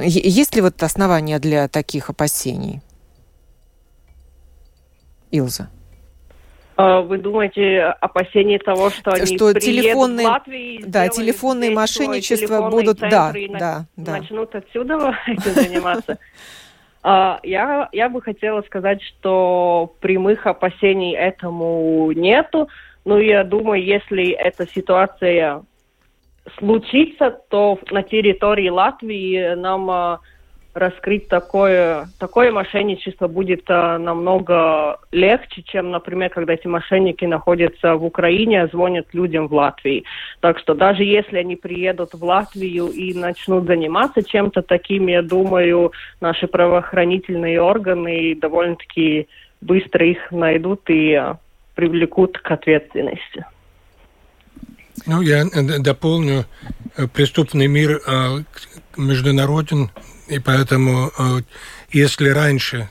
Есть 0.00 0.54
ли 0.54 0.60
вот 0.60 0.80
основания 0.80 1.40
для 1.40 1.66
таких 1.66 2.08
опасений? 2.08 2.80
Илза. 5.32 5.70
А, 6.80 7.00
вы 7.00 7.18
думаете 7.18 7.80
опасение 8.00 8.60
того, 8.60 8.90
что 8.90 9.10
они 9.10 9.36
что 9.36 9.52
телефонные, 9.52 10.28
в 10.28 10.30
Латвию 10.30 10.84
да, 10.86 11.08
телефонные 11.08 11.72
мошенничества 11.72 12.70
будут, 12.70 13.00
да, 13.00 13.32
да, 13.58 13.86
да, 13.96 14.12
начнут 14.18 14.54
отсюда 14.54 15.12
этим 15.26 15.50
заниматься? 15.54 16.18
А, 17.02 17.40
я, 17.42 17.88
я 17.90 18.08
бы 18.08 18.22
хотела 18.22 18.62
сказать, 18.62 19.02
что 19.02 19.92
прямых 19.98 20.46
опасений 20.46 21.16
этому 21.16 22.12
нету. 22.12 22.68
Но 23.04 23.18
я 23.18 23.42
думаю, 23.42 23.82
если 23.82 24.30
эта 24.30 24.64
ситуация 24.68 25.64
случится, 26.58 27.40
то 27.50 27.80
на 27.90 28.04
территории 28.04 28.68
Латвии 28.68 29.54
нам 29.56 29.90
а, 29.90 30.20
раскрыть 30.78 31.28
такое, 31.28 32.08
такое 32.18 32.52
мошенничество 32.52 33.28
будет 33.28 33.64
а, 33.68 33.98
намного 33.98 34.98
легче, 35.10 35.62
чем, 35.62 35.90
например, 35.90 36.30
когда 36.30 36.54
эти 36.54 36.66
мошенники 36.66 37.24
находятся 37.24 37.96
в 37.96 38.04
Украине, 38.04 38.62
а 38.62 38.68
звонят 38.68 39.06
людям 39.12 39.48
в 39.48 39.54
Латвии. 39.54 40.04
Так 40.40 40.58
что 40.58 40.74
даже 40.74 41.04
если 41.04 41.38
они 41.38 41.56
приедут 41.56 42.14
в 42.14 42.24
Латвию 42.24 42.88
и 42.88 43.12
начнут 43.14 43.66
заниматься 43.66 44.22
чем-то 44.22 44.62
таким, 44.62 45.08
я 45.08 45.22
думаю, 45.22 45.92
наши 46.20 46.46
правоохранительные 46.46 47.60
органы 47.60 48.34
довольно-таки 48.34 49.28
быстро 49.60 50.06
их 50.06 50.30
найдут 50.30 50.88
и 50.88 51.14
а, 51.14 51.38
привлекут 51.74 52.38
к 52.38 52.50
ответственности. 52.50 53.44
Ну, 55.06 55.20
я 55.20 55.42
э, 55.42 55.78
дополню, 55.78 56.44
преступный 57.12 57.68
мир 57.68 58.00
международен, 58.96 59.90
и 60.28 60.38
поэтому, 60.38 61.12
э, 61.18 61.40
если 61.90 62.28
раньше, 62.28 62.88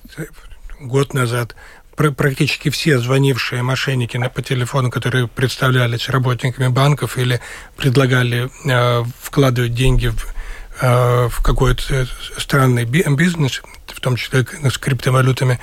год 0.79 1.13
назад, 1.13 1.55
практически 1.95 2.69
все 2.69 2.99
звонившие 2.99 3.63
мошенники 3.63 4.21
по 4.33 4.41
телефону, 4.41 4.91
которые 4.91 5.27
представлялись 5.27 6.09
работниками 6.09 6.67
банков 6.67 7.17
или 7.17 7.41
предлагали 7.75 8.49
э, 8.65 9.03
вкладывать 9.19 9.73
деньги 9.73 10.07
в, 10.07 10.33
э, 10.81 11.27
в 11.29 11.41
какой-то 11.41 12.07
странный 12.37 12.85
бизнес, 12.85 13.63
в 13.87 13.99
том 13.99 14.15
числе 14.15 14.45
с 14.63 14.77
криптовалютами, 14.77 15.59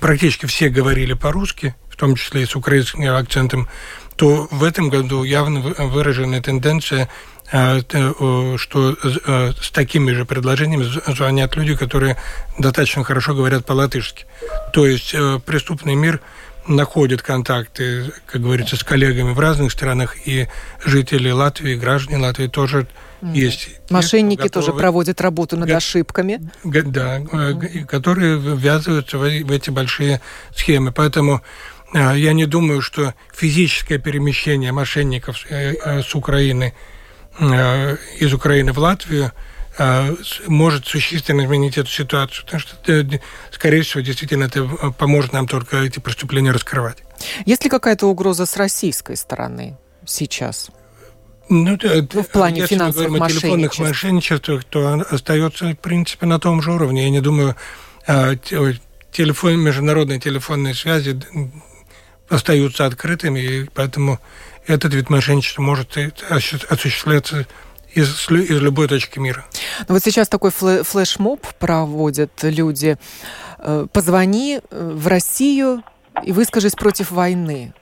практически 0.00 0.46
все 0.46 0.70
говорили 0.70 1.12
по-русски, 1.12 1.76
в 1.88 1.96
том 1.96 2.16
числе 2.16 2.42
и 2.42 2.46
с 2.46 2.56
украинским 2.56 3.08
акцентом, 3.14 3.68
то 4.16 4.48
в 4.50 4.64
этом 4.64 4.90
году 4.90 5.22
явно 5.22 5.60
выраженная 5.60 6.42
тенденция 6.42 7.08
что 7.50 8.96
а, 9.26 9.52
с 9.60 9.70
такими 9.72 10.12
же 10.12 10.24
предложениями 10.24 10.84
звонят 11.12 11.56
люди, 11.56 11.74
которые 11.74 12.16
достаточно 12.58 13.02
хорошо 13.02 13.34
говорят 13.34 13.64
по-латышски. 13.64 14.26
То 14.72 14.86
есть 14.86 15.12
э, 15.14 15.40
преступный 15.44 15.96
мир 15.96 16.20
находит 16.68 17.22
контакты, 17.22 18.12
как 18.26 18.42
говорится, 18.42 18.76
с 18.76 18.84
коллегами 18.84 19.32
в 19.32 19.40
разных 19.40 19.72
странах, 19.72 20.16
и 20.26 20.46
жители 20.84 21.30
Латвии, 21.30 21.74
граждане 21.74 22.18
Латвии 22.18 22.46
тоже 22.46 22.86
mm. 23.20 23.34
есть. 23.34 23.68
Мошенники 23.90 24.42
готовы, 24.42 24.66
тоже 24.66 24.78
проводят 24.78 25.20
работу 25.20 25.56
над 25.56 25.70
ошибками. 25.70 26.40
Да, 26.62 27.18
mm. 27.18 27.86
которые 27.86 28.38
ввязываются 28.38 29.18
в 29.18 29.24
эти 29.24 29.70
большие 29.70 30.20
схемы. 30.54 30.92
Поэтому 30.92 31.42
я 31.92 32.32
не 32.32 32.46
думаю, 32.46 32.82
что 32.82 33.14
физическое 33.34 33.98
перемещение 33.98 34.70
мошенников 34.70 35.44
э, 35.50 36.02
с 36.02 36.14
Украины– 36.14 36.74
Э, 36.84 36.98
из 37.40 38.32
Украины 38.34 38.72
в 38.72 38.78
Латвию 38.78 39.32
э, 39.78 40.14
может 40.46 40.86
существенно 40.86 41.44
изменить 41.44 41.78
эту 41.78 41.88
ситуацию. 41.88 42.44
Потому 42.44 42.60
что, 42.60 42.76
э, 42.92 43.04
скорее 43.50 43.82
всего, 43.82 44.02
действительно, 44.02 44.44
это 44.44 44.64
поможет 44.98 45.32
нам 45.32 45.48
только 45.48 45.78
эти 45.78 45.98
преступления 45.98 46.52
раскрывать. 46.52 46.98
Есть 47.46 47.64
ли 47.64 47.70
какая-то 47.70 48.06
угроза 48.06 48.46
с 48.46 48.56
российской 48.56 49.16
стороны 49.16 49.76
сейчас? 50.06 50.70
Ну, 51.48 51.76
ну, 51.82 52.22
в 52.22 52.28
плане 52.28 52.60
если 52.60 52.76
финансовых 52.76 53.10
мы 53.10 53.18
говорим 53.18 53.36
о 53.36 53.40
телефонных 53.40 53.78
мошенничествах, 53.78 54.64
то 54.64 55.04
остается, 55.10 55.70
в 55.70 55.74
принципе, 55.74 56.26
на 56.26 56.38
том 56.38 56.62
же 56.62 56.72
уровне. 56.72 57.04
Я 57.04 57.10
не 57.10 57.20
думаю, 57.20 57.56
телефон, 59.10 59.58
международные 59.58 60.20
телефонные 60.20 60.74
связи 60.74 61.20
остаются 62.28 62.86
открытыми, 62.86 63.40
и 63.40 63.64
поэтому 63.64 64.20
этот 64.70 64.94
вид 64.94 65.10
мошенничества 65.10 65.62
может 65.62 65.96
осуществляться 66.28 67.46
из, 67.94 68.30
из 68.30 68.60
любой 68.60 68.88
точки 68.88 69.18
мира. 69.18 69.44
Ну, 69.88 69.94
вот 69.94 70.02
сейчас 70.02 70.28
такой 70.28 70.50
флешмоб 70.50 71.46
проводят 71.58 72.30
люди. 72.42 72.98
Э, 73.58 73.86
позвони 73.92 74.60
э, 74.70 74.92
в 74.94 75.06
Россию 75.06 75.82
и 76.24 76.32
выскажись 76.32 76.74
против 76.74 77.10
войны. 77.10 77.72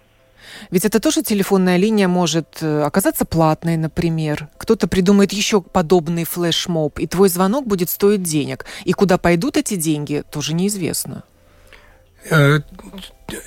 Ведь 0.71 0.85
это 0.85 0.99
тоже 0.99 1.23
телефонная 1.23 1.77
линия 1.77 2.09
может 2.09 2.59
э, 2.63 2.83
оказаться 2.83 3.25
платной, 3.25 3.77
например. 3.77 4.49
Кто-то 4.57 4.89
придумает 4.89 5.33
еще 5.33 5.61
подобный 5.61 6.25
флешмоб, 6.25 6.99
и 6.99 7.07
твой 7.07 7.29
звонок 7.29 7.67
будет 7.67 7.91
стоить 7.91 8.23
денег. 8.23 8.65
И 8.85 8.93
куда 8.93 9.19
пойдут 9.19 9.57
эти 9.57 9.77
деньги, 9.77 10.25
тоже 10.31 10.55
неизвестно. 10.55 11.25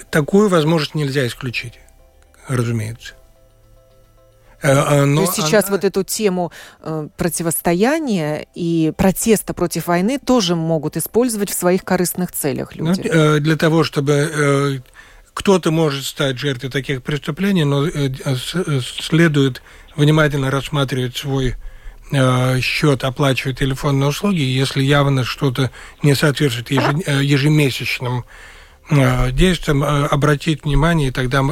Такую 0.09 0.47
возможность 0.47 0.95
нельзя 0.95 1.27
исключить, 1.27 1.79
разумеется. 2.47 3.15
Э, 4.61 5.05
но 5.05 5.25
То 5.25 5.31
есть 5.31 5.47
сейчас 5.47 5.65
она... 5.65 5.75
вот 5.75 5.83
эту 5.83 6.03
тему 6.03 6.51
э, 6.81 7.07
противостояния 7.17 8.45
и 8.53 8.93
протеста 8.95 9.53
против 9.53 9.87
войны 9.87 10.19
тоже 10.19 10.55
могут 10.55 10.97
использовать 10.97 11.49
в 11.49 11.53
своих 11.53 11.83
корыстных 11.83 12.31
целях 12.31 12.71
ну, 12.75 12.87
люди. 12.87 13.09
Ну, 13.13 13.39
для 13.39 13.55
того, 13.55 13.83
чтобы 13.83 14.83
кто-то 15.33 15.71
может 15.71 16.05
стать 16.05 16.37
жертвой 16.37 16.69
таких 16.69 17.03
преступлений, 17.03 17.63
но 17.63 17.87
следует 18.81 19.61
внимательно 19.95 20.51
рассматривать 20.51 21.17
свой 21.17 21.55
счет, 22.61 23.03
оплачивать 23.05 23.59
телефонные 23.59 24.09
услуги, 24.09 24.41
если 24.41 24.83
явно 24.83 25.23
что-то 25.23 25.71
не 26.03 26.13
соответствует 26.13 26.69
ежемесячным 26.69 28.25
действиям, 28.89 29.83
обратить 29.83 30.63
внимание, 30.63 31.09
и 31.09 31.11
тогда 31.11 31.43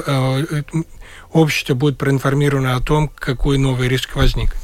общество 1.31 1.73
будет 1.73 1.97
проинформировано 1.97 2.75
о 2.75 2.81
том, 2.81 3.09
какой 3.09 3.57
новый 3.57 3.87
риск 3.87 4.15
возник. 4.15 4.55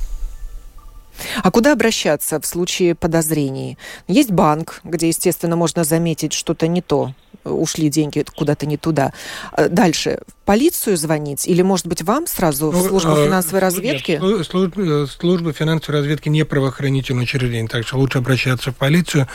А 1.44 1.52
куда 1.52 1.74
обращаться 1.74 2.40
в 2.40 2.46
случае 2.46 2.96
подозрений? 2.96 3.78
Есть 4.08 4.32
банк, 4.32 4.82
где, 4.84 5.08
естественно, 5.08 5.56
можно 5.56 5.84
заметить 5.84 6.34
что-то 6.34 6.68
не 6.68 6.82
то, 6.82 7.14
ушли 7.44 7.90
деньги 7.90 8.26
куда-то 8.36 8.66
не 8.66 8.78
туда. 8.78 9.14
А 9.52 9.70
дальше 9.70 10.20
в 10.28 10.46
полицию 10.46 10.98
звонить 10.98 11.48
или, 11.48 11.62
может 11.62 11.88
быть, 11.88 12.02
вам 12.02 12.28
сразу 12.28 12.72
в 12.72 12.76
ну, 12.76 12.88
службу 12.88 13.12
а, 13.12 13.26
финансовой 13.26 13.62
разведки? 13.62 14.20
Нет, 14.22 14.46
служба, 14.46 15.08
служба 15.08 15.54
финансовой 15.54 16.02
разведки 16.02 16.30
не 16.30 16.44
правоохранительное 16.44 17.24
учреждение, 17.24 17.68
так 17.68 17.86
что 17.86 17.98
лучше 17.98 18.18
обращаться 18.18 18.72
в 18.72 18.76
полицию. 18.76 19.28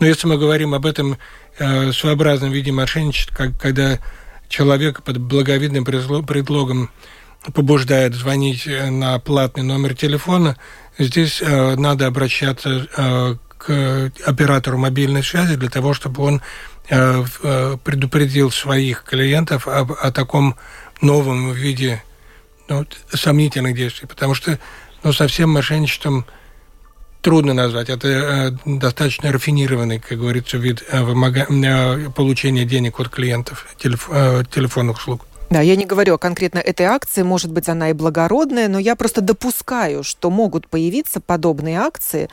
Но 0.00 0.06
если 0.06 0.26
мы 0.26 0.38
говорим 0.38 0.74
об 0.74 0.86
этом 0.86 1.18
э, 1.58 1.92
своеобразном 1.92 2.50
виде 2.50 2.72
мошенничества, 2.72 3.34
как, 3.34 3.60
когда 3.60 3.98
человек 4.48 5.02
под 5.02 5.18
благовидным 5.18 5.84
предлогом 5.84 6.90
побуждает 7.52 8.14
звонить 8.14 8.66
э, 8.66 8.90
на 8.90 9.18
платный 9.18 9.62
номер 9.62 9.94
телефона, 9.94 10.56
здесь 10.98 11.40
э, 11.40 11.76
надо 11.76 12.06
обращаться 12.06 12.86
э, 12.96 13.36
к 13.56 14.12
оператору 14.24 14.78
мобильной 14.78 15.22
связи 15.22 15.56
для 15.56 15.68
того, 15.68 15.94
чтобы 15.94 16.22
он 16.22 16.42
э, 16.88 17.24
э, 17.42 17.76
предупредил 17.82 18.50
своих 18.50 19.04
клиентов 19.04 19.66
об, 19.68 19.92
о 19.92 20.10
таком 20.12 20.56
новом 21.00 21.52
виде 21.52 22.02
ну, 22.68 22.86
сомнительных 23.12 23.74
действий, 23.74 24.06
потому 24.06 24.34
что 24.34 24.58
ну, 25.02 25.12
совсем 25.12 25.50
мошенничеством 25.50 26.26
трудно 27.20 27.54
назвать. 27.54 27.88
Это 27.88 28.08
э, 28.08 28.50
достаточно 28.64 29.32
рафинированный, 29.32 30.00
как 30.00 30.18
говорится, 30.18 30.56
вид 30.56 30.84
э, 30.90 31.02
вымога... 31.02 31.46
э, 31.48 32.10
получения 32.10 32.64
денег 32.64 33.00
от 33.00 33.08
клиентов 33.08 33.66
телеф... 33.78 34.08
э, 34.10 34.44
телефонных 34.50 34.98
услуг. 34.98 35.27
Да, 35.50 35.62
я 35.62 35.76
не 35.76 35.86
говорю 35.86 36.14
о 36.14 36.18
конкретно 36.18 36.58
этой 36.58 36.86
акции, 36.86 37.22
может 37.22 37.50
быть, 37.50 37.68
она 37.68 37.90
и 37.90 37.94
благородная, 37.94 38.68
но 38.68 38.78
я 38.78 38.96
просто 38.96 39.22
допускаю, 39.22 40.04
что 40.04 40.30
могут 40.30 40.68
появиться 40.68 41.20
подобные 41.20 41.80
акции 41.80 42.28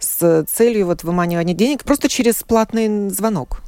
с 0.00 0.44
целью 0.48 0.86
вот 0.86 1.04
выманивания 1.04 1.54
денег 1.54 1.84
просто 1.84 2.08
через 2.08 2.42
платный 2.42 3.08
звонок. 3.10 3.60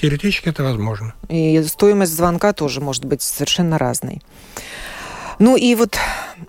Теоретически 0.00 0.48
это 0.48 0.62
возможно. 0.62 1.14
И 1.28 1.62
стоимость 1.62 2.16
звонка 2.16 2.52
тоже 2.54 2.80
может 2.80 3.04
быть 3.04 3.22
совершенно 3.22 3.76
разной. 3.78 4.22
Ну 5.38 5.56
и 5.56 5.74
вот 5.74 5.96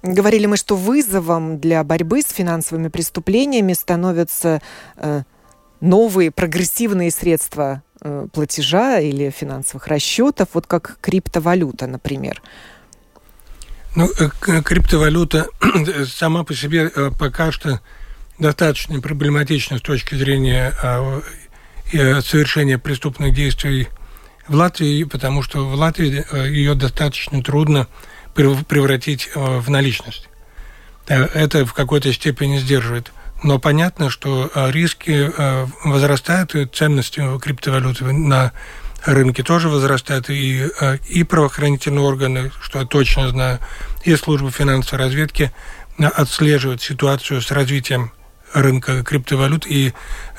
говорили 0.01 0.45
мы, 0.45 0.55
что 0.55 0.75
вызовом 0.75 1.59
для 1.59 1.83
борьбы 1.83 2.21
с 2.21 2.31
финансовыми 2.31 2.87
преступлениями 2.87 3.73
становятся 3.73 4.61
э, 4.95 5.23
новые 5.81 6.31
прогрессивные 6.31 7.11
средства 7.11 7.83
платежа 8.31 8.99
или 8.99 9.29
финансовых 9.29 9.87
расчетов, 9.87 10.49
вот 10.53 10.67
как 10.67 10.97
криптовалюта, 11.01 11.87
например? 11.87 12.41
Ну, 13.95 14.09
э, 14.19 14.61
криптовалюта 14.61 15.47
сама 16.07 16.43
по 16.43 16.53
себе 16.53 16.91
э, 16.93 17.11
пока 17.17 17.51
что 17.51 17.79
достаточно 18.39 18.99
проблематична 18.99 19.77
с 19.77 19.81
точки 19.81 20.15
зрения 20.15 20.73
совершения 22.21 22.79
преступных 22.79 23.35
действий 23.35 23.87
в 24.47 24.55
Латвии, 24.55 25.03
потому 25.03 25.43
что 25.43 25.69
в 25.69 25.75
Латвии 25.75 26.25
ее 26.49 26.73
достаточно 26.73 27.43
трудно 27.43 27.87
превратить 28.33 29.29
в 29.35 29.69
наличность. 29.69 30.27
Это 31.05 31.65
в 31.67 31.73
какой-то 31.73 32.11
степени 32.11 32.57
сдерживает 32.57 33.11
но 33.43 33.59
понятно, 33.59 34.09
что 34.09 34.49
э, 34.53 34.71
риски 34.71 35.31
э, 35.35 35.67
возрастают, 35.83 36.55
и 36.55 36.65
ценность 36.65 37.17
криптовалюты 37.41 38.05
на 38.11 38.51
рынке 39.05 39.43
тоже 39.43 39.69
возрастает, 39.69 40.29
и, 40.29 40.69
э, 40.79 40.97
и 41.09 41.23
правоохранительные 41.23 42.03
органы, 42.03 42.51
что 42.61 42.79
я 42.79 42.85
точно 42.85 43.29
знаю, 43.29 43.59
и 44.03 44.15
служба 44.15 44.51
финансовой 44.51 45.05
разведки 45.05 45.51
отслеживают 45.97 46.81
ситуацию 46.81 47.41
с 47.41 47.51
развитием 47.51 48.11
рынка 48.53 49.03
криптовалют 49.03 49.65
и 49.65 49.93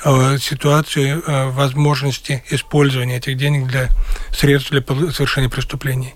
э, 0.05 0.39
ситуацию 0.39 1.23
э, 1.27 1.51
возможности 1.51 2.43
использования 2.51 3.17
этих 3.17 3.37
денег 3.37 3.67
для 3.67 3.89
средств 4.33 4.71
для 4.71 4.83
совершения 5.13 5.49
преступлений. 5.49 6.15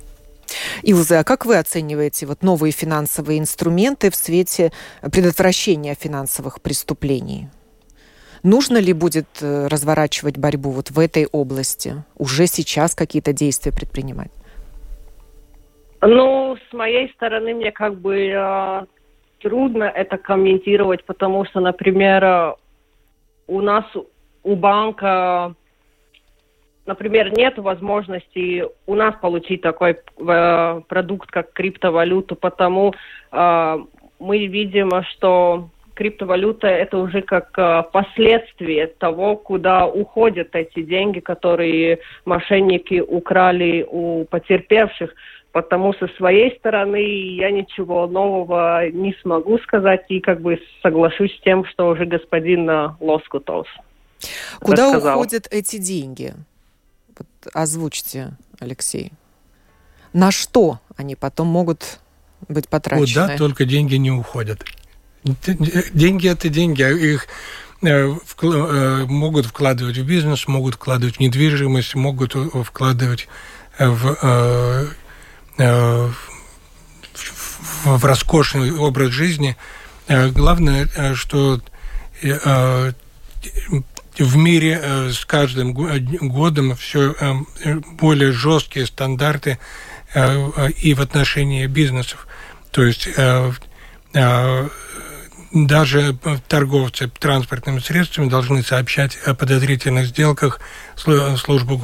Илза, 0.83 1.21
а 1.21 1.25
как 1.25 1.47
вы 1.47 1.59
оцениваете 1.59 2.27
вот 2.27 2.43
новые 2.43 2.73
финансовые 2.73 3.39
инструменты 3.39 4.11
в 4.11 4.17
свете 4.17 4.73
предотвращения 5.03 5.95
финансовых 5.95 6.61
преступлений? 6.61 7.49
Нужно 8.43 8.79
ли 8.79 8.93
будет 8.93 9.27
э, 9.43 9.67
разворачивать 9.67 10.39
борьбу 10.39 10.71
вот 10.71 10.91
в 10.91 10.99
этой 10.99 11.27
области? 11.27 12.05
Уже 12.17 12.47
сейчас 12.47 12.95
какие-то 12.95 13.33
действия 13.33 13.73
предпринимать? 13.73 14.31
Ну, 16.01 16.57
с 16.71 16.73
моей 16.73 17.11
стороны, 17.15 17.55
мне 17.55 17.73
как 17.73 17.99
бы 17.99 18.29
э, 18.29 18.87
трудно 19.41 19.85
это 19.85 20.17
комментировать, 20.19 21.05
потому 21.05 21.45
что, 21.47 21.61
например, 21.61 22.25
э, 22.25 22.55
у 23.49 23.61
нас 23.61 23.85
у 24.45 24.55
банка 24.55 25.55
например, 26.89 27.37
нет 27.37 27.59
возможности 27.59 28.65
у 28.87 28.95
нас 28.95 29.15
получить 29.21 29.61
такой 29.61 29.93
э, 29.93 30.81
продукт, 30.89 31.31
как 31.31 31.53
криптовалюту, 31.53 32.35
потому 32.35 32.95
э, 33.31 33.79
мы 34.19 34.47
видим, 34.47 34.91
что 35.11 35.69
криптовалюта 35.95 36.67
это 36.67 36.97
уже 36.97 37.21
как 37.21 37.51
э, 37.59 37.83
последствие 37.93 38.87
того, 38.87 39.37
куда 39.37 39.87
уходят 39.87 40.49
эти 40.55 40.83
деньги, 40.83 41.21
которые 41.21 41.99
мошенники 42.25 43.01
украли 43.01 43.87
у 43.89 44.25
потерпевших. 44.25 45.15
Потому 45.53 45.93
со 45.95 46.09
своей 46.17 46.57
стороны 46.59 47.03
я 47.37 47.51
ничего 47.51 48.07
нового 48.07 48.89
не 48.91 49.15
смогу 49.23 49.59
сказать 49.59 50.05
и 50.09 50.21
как 50.21 50.41
бы 50.41 50.59
соглашусь 50.83 51.37
с 51.37 51.41
тем, 51.41 51.65
что 51.67 51.89
уже 51.89 52.05
господин 52.07 52.71
Лоскутос. 53.01 53.67
Куда 54.61 54.87
рассказал. 54.87 55.19
уходят 55.19 55.49
эти 55.51 55.79
деньги? 55.79 56.33
Вот 57.19 57.53
озвучьте, 57.53 58.33
Алексей. 58.61 59.13
На 60.13 60.31
что 60.31 60.81
они 60.97 61.17
потом 61.17 61.49
могут 61.49 61.99
быть 62.49 62.69
потрачены? 62.69 63.07
Куда 63.07 63.37
только 63.37 63.65
деньги 63.65 63.97
не 63.97 64.11
уходят. 64.11 64.65
Деньги– 65.25 66.29
это 66.31 66.49
деньги, 66.49 66.83
а 66.83 66.91
их 66.91 67.27
э, 67.83 68.15
э, 68.43 69.05
могут 69.07 69.47
вкладывать 69.47 69.99
в 69.99 70.07
бизнес, 70.07 70.47
могут 70.49 70.77
вкладывать 70.77 71.17
в 71.17 71.21
недвижимость, 71.21 71.95
могут 71.95 72.35
вкладывать 72.35 73.29
в, 73.79 74.89
э, 75.59 76.11
в 77.85 78.05
роскошный 78.05 78.73
образ 78.73 79.11
жизни. 79.11 79.57
Главное, 80.09 80.89
что 81.15 81.61
в 84.19 84.37
мире 84.37 84.81
э, 84.83 85.11
с 85.11 85.25
каждым 85.25 85.73
годом 85.73 86.77
все 86.77 87.15
э, 87.19 87.35
более 87.93 88.33
жесткие 88.33 88.87
стандарты 88.87 89.59
э, 90.15 90.71
и 90.71 90.95
в 90.95 91.01
отношении 91.01 91.67
бизнесов. 91.67 92.27
То 92.71 92.85
есть 92.85 93.09
даже 95.53 96.17
торговцы 96.49 97.09
транспортными 97.19 97.79
средствами 97.79 98.29
должны 98.29 98.63
сообщать 98.63 99.17
о 99.25 99.35
подозрительных 99.35 100.07
сделках 100.07 100.61
службу 100.97 101.81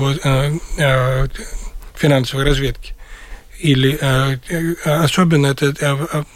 финансовой 1.94 2.44
разведки. 2.44 2.94
Или 3.58 3.98
особенно 4.84 5.46
это 5.46 6.26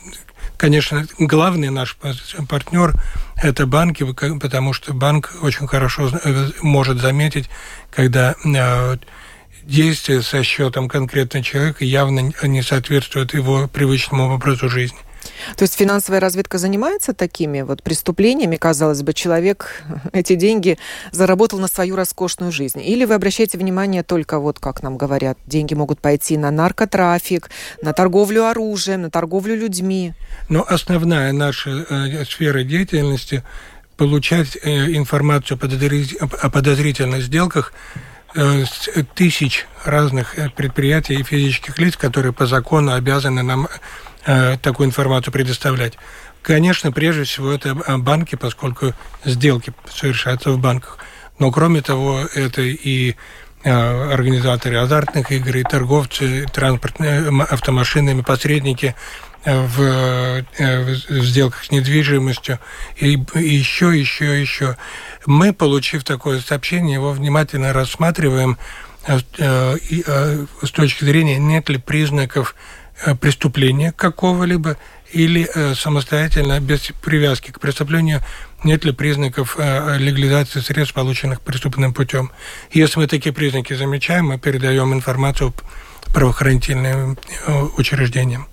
Конечно, 0.58 1.06
главный 1.20 1.70
наш 1.70 1.96
партнер– 2.48 2.92
это 3.36 3.64
банки, 3.64 4.04
потому 4.40 4.72
что 4.72 4.92
банк 4.92 5.32
очень 5.40 5.68
хорошо 5.68 6.10
э, 6.12 6.50
может 6.62 7.00
заметить, 7.00 7.48
когда 7.92 8.34
э, 8.44 8.96
действие 9.62 10.20
со 10.22 10.42
счетом 10.42 10.88
конкретного 10.88 11.44
человека 11.44 11.84
явно 11.84 12.32
не 12.42 12.62
соответствует 12.62 13.34
его 13.34 13.68
привычному 13.68 14.34
образу 14.34 14.68
жизни. 14.68 14.98
То 15.56 15.62
есть 15.62 15.74
финансовая 15.74 16.20
разведка 16.20 16.58
занимается 16.58 17.14
такими 17.14 17.62
вот 17.62 17.82
преступлениями, 17.82 18.56
казалось 18.56 19.02
бы, 19.02 19.12
человек 19.12 19.82
эти 20.12 20.34
деньги 20.34 20.78
заработал 21.12 21.58
на 21.58 21.68
свою 21.68 21.96
роскошную 21.96 22.52
жизнь. 22.52 22.80
Или 22.80 23.04
вы 23.04 23.14
обращаете 23.14 23.58
внимание 23.58 24.02
только, 24.02 24.38
вот 24.38 24.58
как 24.58 24.82
нам 24.82 24.96
говорят, 24.96 25.38
деньги 25.46 25.74
могут 25.74 26.00
пойти 26.00 26.36
на 26.36 26.50
наркотрафик, 26.50 27.50
на 27.82 27.92
торговлю 27.92 28.46
оружием, 28.46 29.02
на 29.02 29.10
торговлю 29.10 29.56
людьми. 29.56 30.12
Но 30.48 30.64
основная 30.66 31.32
наша 31.32 31.86
э, 31.88 32.24
сфера 32.24 32.62
деятельности 32.62 33.42
получать 33.98 34.56
э, 34.62 34.96
информацию 34.96 35.58
о 36.40 36.48
подозрительных 36.50 37.22
сделках 37.22 37.72
э, 38.34 38.64
тысяч 39.14 39.66
разных 39.84 40.38
э, 40.38 40.50
предприятий 40.50 41.14
и 41.14 41.22
физических 41.24 41.78
лиц, 41.78 41.96
которые 41.96 42.32
по 42.32 42.46
закону 42.46 42.92
обязаны 42.92 43.42
нам 43.42 43.68
такую 44.24 44.88
информацию 44.88 45.32
предоставлять. 45.32 45.94
Конечно, 46.42 46.92
прежде 46.92 47.24
всего 47.24 47.52
это 47.52 47.74
банки, 47.98 48.34
поскольку 48.34 48.94
сделки 49.24 49.72
совершаются 49.90 50.50
в 50.50 50.58
банках. 50.58 50.98
Но 51.38 51.50
кроме 51.50 51.82
того, 51.82 52.20
это 52.34 52.62
и 52.62 53.14
э, 53.62 54.12
организаторы 54.12 54.76
азартных 54.76 55.30
игр, 55.30 55.56
и 55.56 55.62
торговцы 55.62 56.46
транспортными 56.52 57.42
автомашинами, 57.42 58.22
посредники, 58.22 58.94
в, 59.44 60.44
в 61.08 61.24
сделках 61.24 61.64
с 61.64 61.70
недвижимостью 61.70 62.58
и 62.96 63.18
еще, 63.34 63.98
еще, 63.98 64.40
еще. 64.40 64.76
Мы, 65.26 65.52
получив 65.52 66.04
такое 66.04 66.40
сообщение, 66.40 66.94
его 66.94 67.12
внимательно 67.12 67.72
рассматриваем 67.72 68.58
с 69.06 70.70
точки 70.70 71.04
зрения, 71.04 71.38
нет 71.38 71.68
ли 71.68 71.78
признаков 71.78 72.54
преступления 73.20 73.92
какого-либо 73.92 74.76
или 75.12 75.48
самостоятельно, 75.74 76.60
без 76.60 76.92
привязки 77.02 77.50
к 77.50 77.60
преступлению, 77.60 78.22
нет 78.64 78.84
ли 78.84 78.92
признаков 78.92 79.56
легализации 79.58 80.60
средств, 80.60 80.94
полученных 80.94 81.40
преступным 81.40 81.94
путем. 81.94 82.30
Если 82.72 82.98
мы 82.98 83.06
такие 83.06 83.32
признаки 83.32 83.74
замечаем, 83.74 84.26
мы 84.26 84.38
передаем 84.38 84.92
информацию 84.92 85.54
правоохранительным 86.12 87.18
учреждениям. 87.76 88.48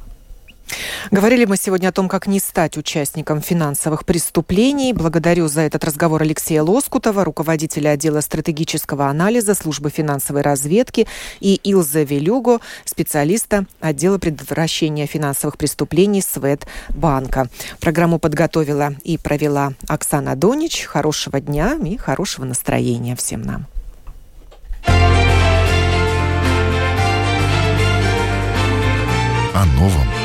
Говорили 1.11 1.45
мы 1.45 1.57
сегодня 1.57 1.89
о 1.89 1.91
том, 1.91 2.09
как 2.09 2.27
не 2.27 2.39
стать 2.39 2.77
участником 2.77 3.41
финансовых 3.41 4.05
преступлений. 4.05 4.93
Благодарю 4.93 5.47
за 5.47 5.61
этот 5.61 5.83
разговор 5.83 6.21
Алексея 6.21 6.63
Лоскутова, 6.63 7.23
руководителя 7.23 7.89
отдела 7.89 8.21
стратегического 8.21 9.07
анализа 9.07 9.53
службы 9.53 9.89
финансовой 9.89 10.41
разведки, 10.41 11.07
и 11.39 11.55
Илза 11.63 12.03
Велюго, 12.03 12.59
специалиста 12.85 13.65
отдела 13.79 14.17
предотвращения 14.17 15.05
финансовых 15.05 15.57
преступлений 15.57 16.21
Светбанка. 16.21 17.49
Программу 17.79 18.19
подготовила 18.19 18.95
и 19.03 19.17
провела 19.17 19.73
Оксана 19.87 20.35
Донич. 20.35 20.83
Хорошего 20.83 21.39
дня 21.39 21.77
и 21.83 21.97
хорошего 21.97 22.45
настроения 22.45 23.15
всем 23.15 23.41
нам. 23.41 23.67
О 29.53 29.65
новом 29.77 30.24